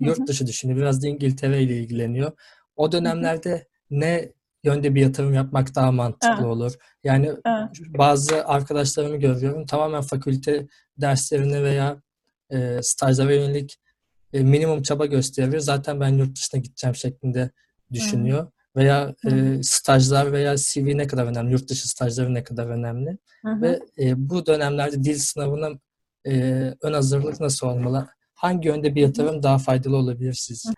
[0.00, 0.78] yurt dışı düşünüyor.
[0.78, 2.32] Biraz da İngiltere ile ilgileniyor.
[2.76, 4.32] O dönemlerde ne
[4.64, 6.44] yönde bir yatırım yapmak daha mantıklı evet.
[6.44, 6.72] olur.
[7.04, 7.68] Yani evet.
[7.98, 10.66] bazı arkadaşlarımı görüyorum tamamen fakülte
[10.98, 12.02] derslerine veya
[12.50, 13.76] e, stajlara yönelik
[14.32, 15.60] e, minimum çaba gösteriyor.
[15.60, 17.50] Zaten ben yurt dışına gideceğim şeklinde
[17.92, 18.52] düşünüyor.
[18.76, 23.18] Veya e, stajlar veya CV ne kadar önemli, yurt dışı stajları ne kadar önemli.
[23.44, 25.68] Hı Ve e, bu dönemlerde dil sınavına
[26.26, 26.32] e,
[26.82, 28.08] ön hazırlık nasıl olmalı?
[28.34, 30.68] Hangi yönde bir yatırım daha faydalı olabilir sizce?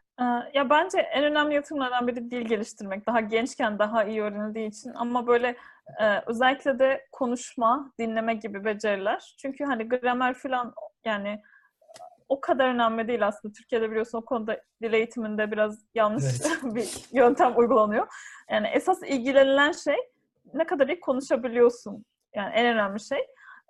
[0.55, 3.07] Ya bence en önemli yatırımlardan biri dil geliştirmek.
[3.07, 4.93] Daha gençken daha iyi öğrenildiği için.
[4.95, 5.57] Ama böyle
[6.27, 9.35] özellikle de konuşma, dinleme gibi beceriler.
[9.43, 11.43] Çünkü hani gramer falan yani
[12.29, 13.53] o kadar önemli değil aslında.
[13.53, 16.59] Türkiye'de biliyorsun o konuda dil eğitiminde biraz yanlış evet.
[16.75, 18.07] bir yöntem uygulanıyor.
[18.51, 19.97] Yani esas ilgilenilen şey
[20.55, 22.05] ne kadar iyi konuşabiliyorsun.
[22.35, 23.27] Yani en önemli şey.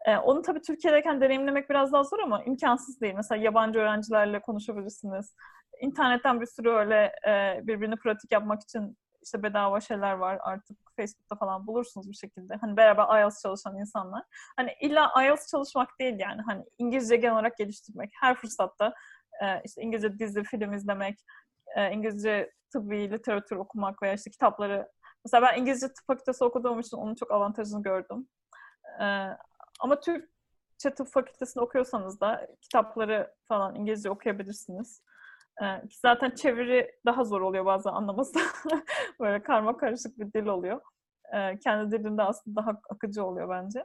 [0.07, 3.15] Ee, onu tabii Türkiye'deyken deneyimlemek biraz daha zor ama imkansız değil.
[3.15, 5.35] Mesela yabancı öğrencilerle konuşabilirsiniz.
[5.81, 11.37] İnternetten bir sürü öyle e, birbirini pratik yapmak için işte bedava şeyler var artık Facebook'ta
[11.37, 12.55] falan bulursunuz bir şekilde.
[12.61, 14.25] Hani beraber IELTS çalışan insanlar.
[14.57, 16.43] Hani illa IELTS çalışmak değil yani.
[16.43, 18.11] Hani İngilizce genel olarak geliştirmek.
[18.21, 18.95] Her fırsatta
[19.43, 21.19] e, işte İngilizce dizi, film izlemek,
[21.77, 24.89] e, İngilizce tıbbi literatür okumak veya işte kitapları.
[25.25, 28.29] Mesela ben İngilizce tıp fakültesi okuduğum için onun çok avantajını gördüm.
[29.01, 29.05] E,
[29.81, 35.03] ama Türkçe tıp fakültesinde okuyorsanız da kitapları falan İngilizce okuyabilirsiniz.
[35.63, 38.39] Ee, zaten çeviri daha zor oluyor bazen anlaması.
[39.21, 40.81] Böyle karma karışık bir dil oluyor.
[41.35, 43.85] Ee, kendi dilinde aslında daha akıcı oluyor bence.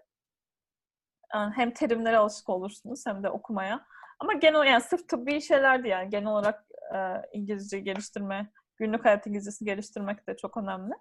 [1.33, 3.85] Yani hem terimlere alışık olursunuz hem de okumaya.
[4.19, 6.97] Ama genel yani sırf tıbbi şeylerdi yani genel olarak e,
[7.33, 10.93] İngilizce geliştirme, günlük hayat İngilizcesi geliştirmek de çok önemli.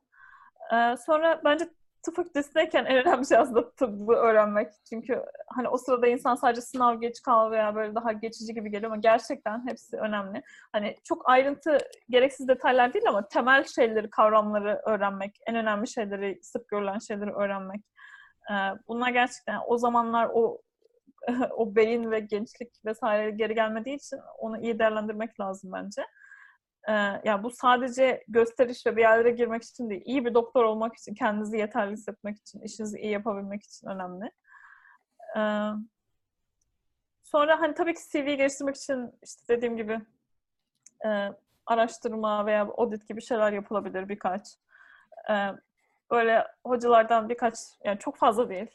[0.72, 1.68] E, sonra bence
[2.03, 4.73] tıp fakültesindeyken en önemli şey aslında tıbbı öğrenmek.
[4.88, 8.93] Çünkü hani o sırada insan sadece sınav geç kal veya böyle daha geçici gibi geliyor
[8.93, 10.43] ama gerçekten hepsi önemli.
[10.73, 11.79] Hani çok ayrıntı,
[12.11, 17.81] gereksiz detaylar değil ama temel şeyleri, kavramları öğrenmek, en önemli şeyleri, sık görülen şeyleri öğrenmek.
[18.88, 20.62] Bunlar gerçekten o zamanlar o
[21.57, 26.03] o beyin ve gençlik vesaire geri gelmediği için onu iyi değerlendirmek lazım bence.
[26.88, 26.92] Ee,
[27.25, 31.14] yani bu sadece gösteriş ve bir yerlere girmek için değil, iyi bir doktor olmak için,
[31.14, 34.31] kendinizi yeterli hissetmek için, işinizi iyi yapabilmek için önemli.
[35.37, 35.71] Ee,
[37.23, 40.01] sonra hani tabii ki CV geliştirmek için işte dediğim gibi
[41.07, 41.29] e,
[41.66, 44.42] araştırma veya audit gibi şeyler yapılabilir birkaç.
[45.31, 45.49] Ee,
[46.11, 48.66] böyle hocalardan birkaç, yani çok fazla değil,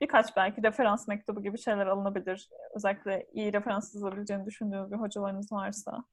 [0.00, 2.50] birkaç belki referans mektubu gibi şeyler alınabilir.
[2.74, 6.04] Özellikle iyi referans yazabileceğini düşündüğünüz bir hocalarınız varsa.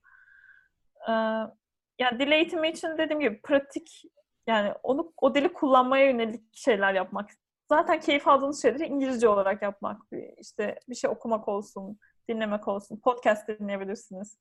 [1.99, 4.01] Yani dil eğitimi için dediğim gibi pratik
[4.47, 7.29] yani onu o dili kullanmaya yönelik şeyler yapmak.
[7.69, 10.01] Zaten keyif aldığınız şeyleri İngilizce olarak yapmak.
[10.37, 14.39] İşte bir şey okumak olsun, dinlemek olsun, podcast dinleyebilirsiniz.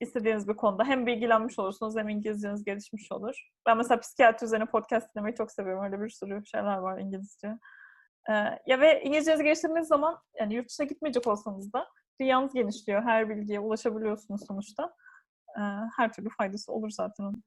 [0.00, 3.48] İstediğiniz bir konuda hem bilgilenmiş olursunuz hem İngilizceniz gelişmiş olur.
[3.66, 5.84] Ben mesela psikiyatri üzerine podcast dinlemeyi çok seviyorum.
[5.84, 7.58] Öyle bir sürü şeyler var İngilizce.
[8.66, 11.88] Ya ve İngilizcenizi geliştirdiğiniz zaman yani yurt dışına gitmeyecek olsanız da
[12.20, 13.02] dünyanız genişliyor.
[13.02, 14.94] Her bilgiye ulaşabiliyorsunuz sonuçta.
[15.58, 15.62] Ee,
[15.96, 17.44] her türlü faydası olur zaten onun.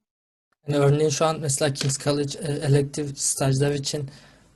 [0.68, 4.10] Yani örneğin şu an mesela King's College e, elektif stajlar için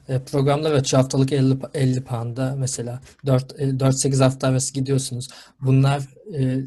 [0.10, 5.28] e, programlar ve 3 haftalık 50, 50 pound'a mesela 4, 4-8 e, hafta arası gidiyorsunuz.
[5.62, 6.04] Bunlar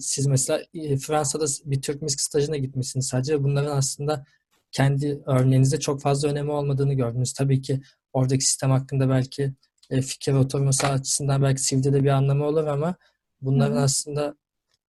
[0.01, 0.61] siz mesela
[1.07, 3.45] Fransa'da bir Türk müzik stajına gitmişsiniz sadece.
[3.45, 4.25] Bunların aslında
[4.73, 7.33] kendi örneğinizde çok fazla önemi olmadığını gördünüz.
[7.33, 7.81] Tabii ki
[8.13, 9.53] oradaki sistem hakkında belki
[9.91, 12.95] fikir oturması açısından belki CV'de de bir anlamı olur ama
[13.41, 13.85] Bunların Hı-hı.
[13.85, 14.35] aslında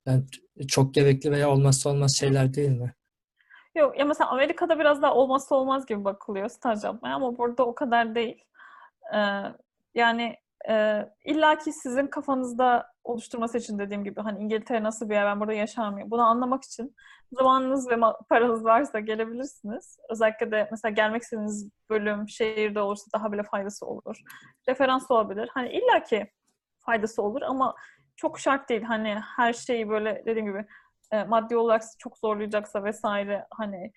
[0.06, 0.24] yani
[0.68, 2.94] çok gerekli veya olmazsa olmaz şeyler değil mi?
[3.76, 7.76] Yok ya mesela Amerika'da biraz daha olmazsa olmaz gibi bakılıyor staj yapmaya ama burada o
[7.76, 8.44] kadar değil.
[9.16, 9.44] Ee,
[9.96, 10.36] yani
[10.70, 15.54] e, illaki sizin kafanızda oluşturması için dediğim gibi hani İngiltere nasıl bir yer ben burada
[15.54, 16.12] yaşamıyorum.
[16.12, 16.96] Bunu anlamak için
[17.32, 17.96] zamanınız ve
[18.30, 19.98] paranız varsa gelebilirsiniz.
[20.10, 24.22] Özellikle de mesela gelmek istediğiniz bölüm şehirde olursa daha bile faydası olur.
[24.70, 25.50] Referans olabilir.
[25.54, 26.32] Hani illaki
[26.80, 27.76] faydası olur ama
[28.20, 28.82] çok şart değil.
[28.84, 30.66] Hani her şeyi böyle dediğim gibi
[31.12, 33.92] e, maddi olarak çok zorlayacaksa vesaire hani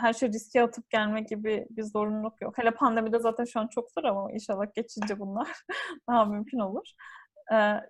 [0.00, 2.58] her şey riske atıp gelme gibi bir zorunluluk yok.
[2.58, 5.48] Hele pandemide zaten şu an çok zor ama inşallah geçince bunlar
[6.08, 6.92] daha mümkün olur.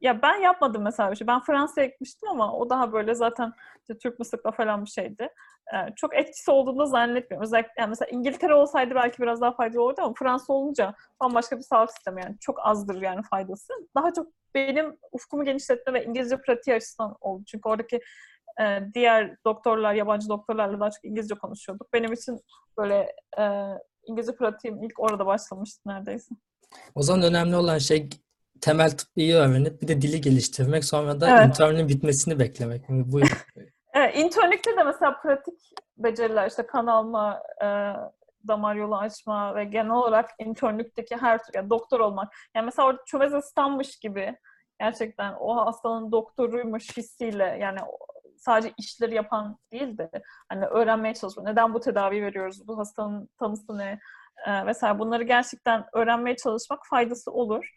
[0.00, 1.26] Ya ben yapmadım mesela bir şey.
[1.26, 5.28] Ben Fransa'ya gitmiştim ama o daha böyle zaten işte Türk mısıkla falan bir şeydi.
[5.96, 7.44] çok etkisi olduğunu zannetmiyorum.
[7.44, 11.62] Özellikle yani mesela İngiltere olsaydı belki biraz daha faydalı olurdu ama Fransa olunca bambaşka bir
[11.62, 13.72] sağlık sistemi yani çok azdır yani faydası.
[13.96, 17.42] Daha çok benim ufkumu genişletme ve İngilizce pratiği açısından oldu.
[17.46, 18.00] Çünkü oradaki
[18.60, 21.92] e, diğer doktorlar, yabancı doktorlarla daha çok İngilizce konuşuyorduk.
[21.92, 22.40] Benim için
[22.78, 23.44] böyle e,
[24.04, 26.34] İngilizce pratiğim ilk orada başlamıştı neredeyse.
[26.94, 28.08] O zaman önemli olan şey
[28.60, 31.48] temel tıbbı öğrenip bir de dili geliştirmek sonra da evet.
[31.48, 32.82] internün bitmesini beklemek.
[32.88, 33.20] Bu
[33.94, 35.54] evet, internlikte de mesela pratik
[35.98, 37.66] beceriler işte kan alma, e,
[38.48, 42.34] damar yolu açma ve genel olarak internlükteki her tür, yani doktor olmak.
[42.54, 44.36] Yani mesela orada çömez asistanmış gibi
[44.80, 47.78] gerçekten o hastanın doktoruymuş hissiyle yani
[48.36, 50.10] sadece işleri yapan değil de
[50.48, 51.46] hani öğrenmeye çalışmak.
[51.46, 52.68] Neden bu tedavi veriyoruz?
[52.68, 53.98] Bu hastanın tanısı ne?
[54.46, 57.70] E, vesaire bunları gerçekten öğrenmeye çalışmak faydası olur.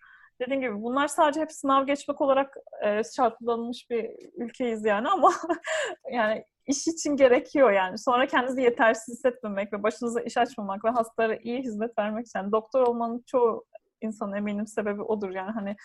[0.46, 5.34] Dediğim gibi bunlar sadece hep sınav geçmek olarak e, şartlanmış bir ülkeyiz yani ama
[6.12, 7.98] yani iş için gerekiyor yani.
[7.98, 12.40] Sonra kendinizi yetersiz hissetmemek ve başınıza iş açmamak ve hastalara iyi hizmet vermek için.
[12.40, 13.66] Yani doktor olmanın çoğu
[14.02, 15.76] insanın eminim sebebi odur yani hani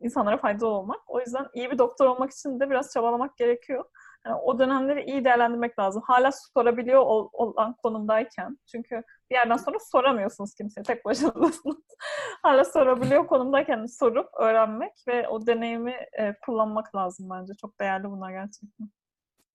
[0.00, 1.00] insanlara faydalı olmak.
[1.06, 3.84] O yüzden iyi bir doktor olmak için de biraz çabalamak gerekiyor.
[4.26, 6.02] Yani o dönemleri iyi değerlendirmek lazım.
[6.06, 7.00] Hala sorabiliyor
[7.32, 8.58] olan konumdayken.
[8.66, 10.82] Çünkü bir yerden sonra soramıyorsunuz kimseye.
[10.82, 11.60] Tek başınasınız.
[12.42, 17.52] Hala sorabiliyor konumdayken sorup öğrenmek ve o deneyimi e, kullanmak lazım bence.
[17.60, 18.90] Çok değerli bunlar gerçekten.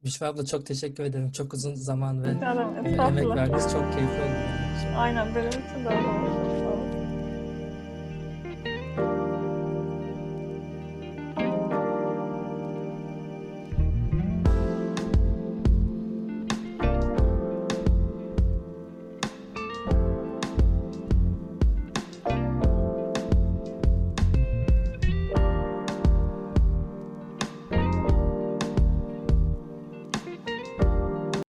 [0.03, 1.32] Büşra abla çok teşekkür ederim.
[1.32, 3.72] Çok uzun zaman ve emek verdiniz.
[3.74, 4.97] Çok keyifli oldu.
[4.97, 6.95] Aynen benim için de öyle oldu.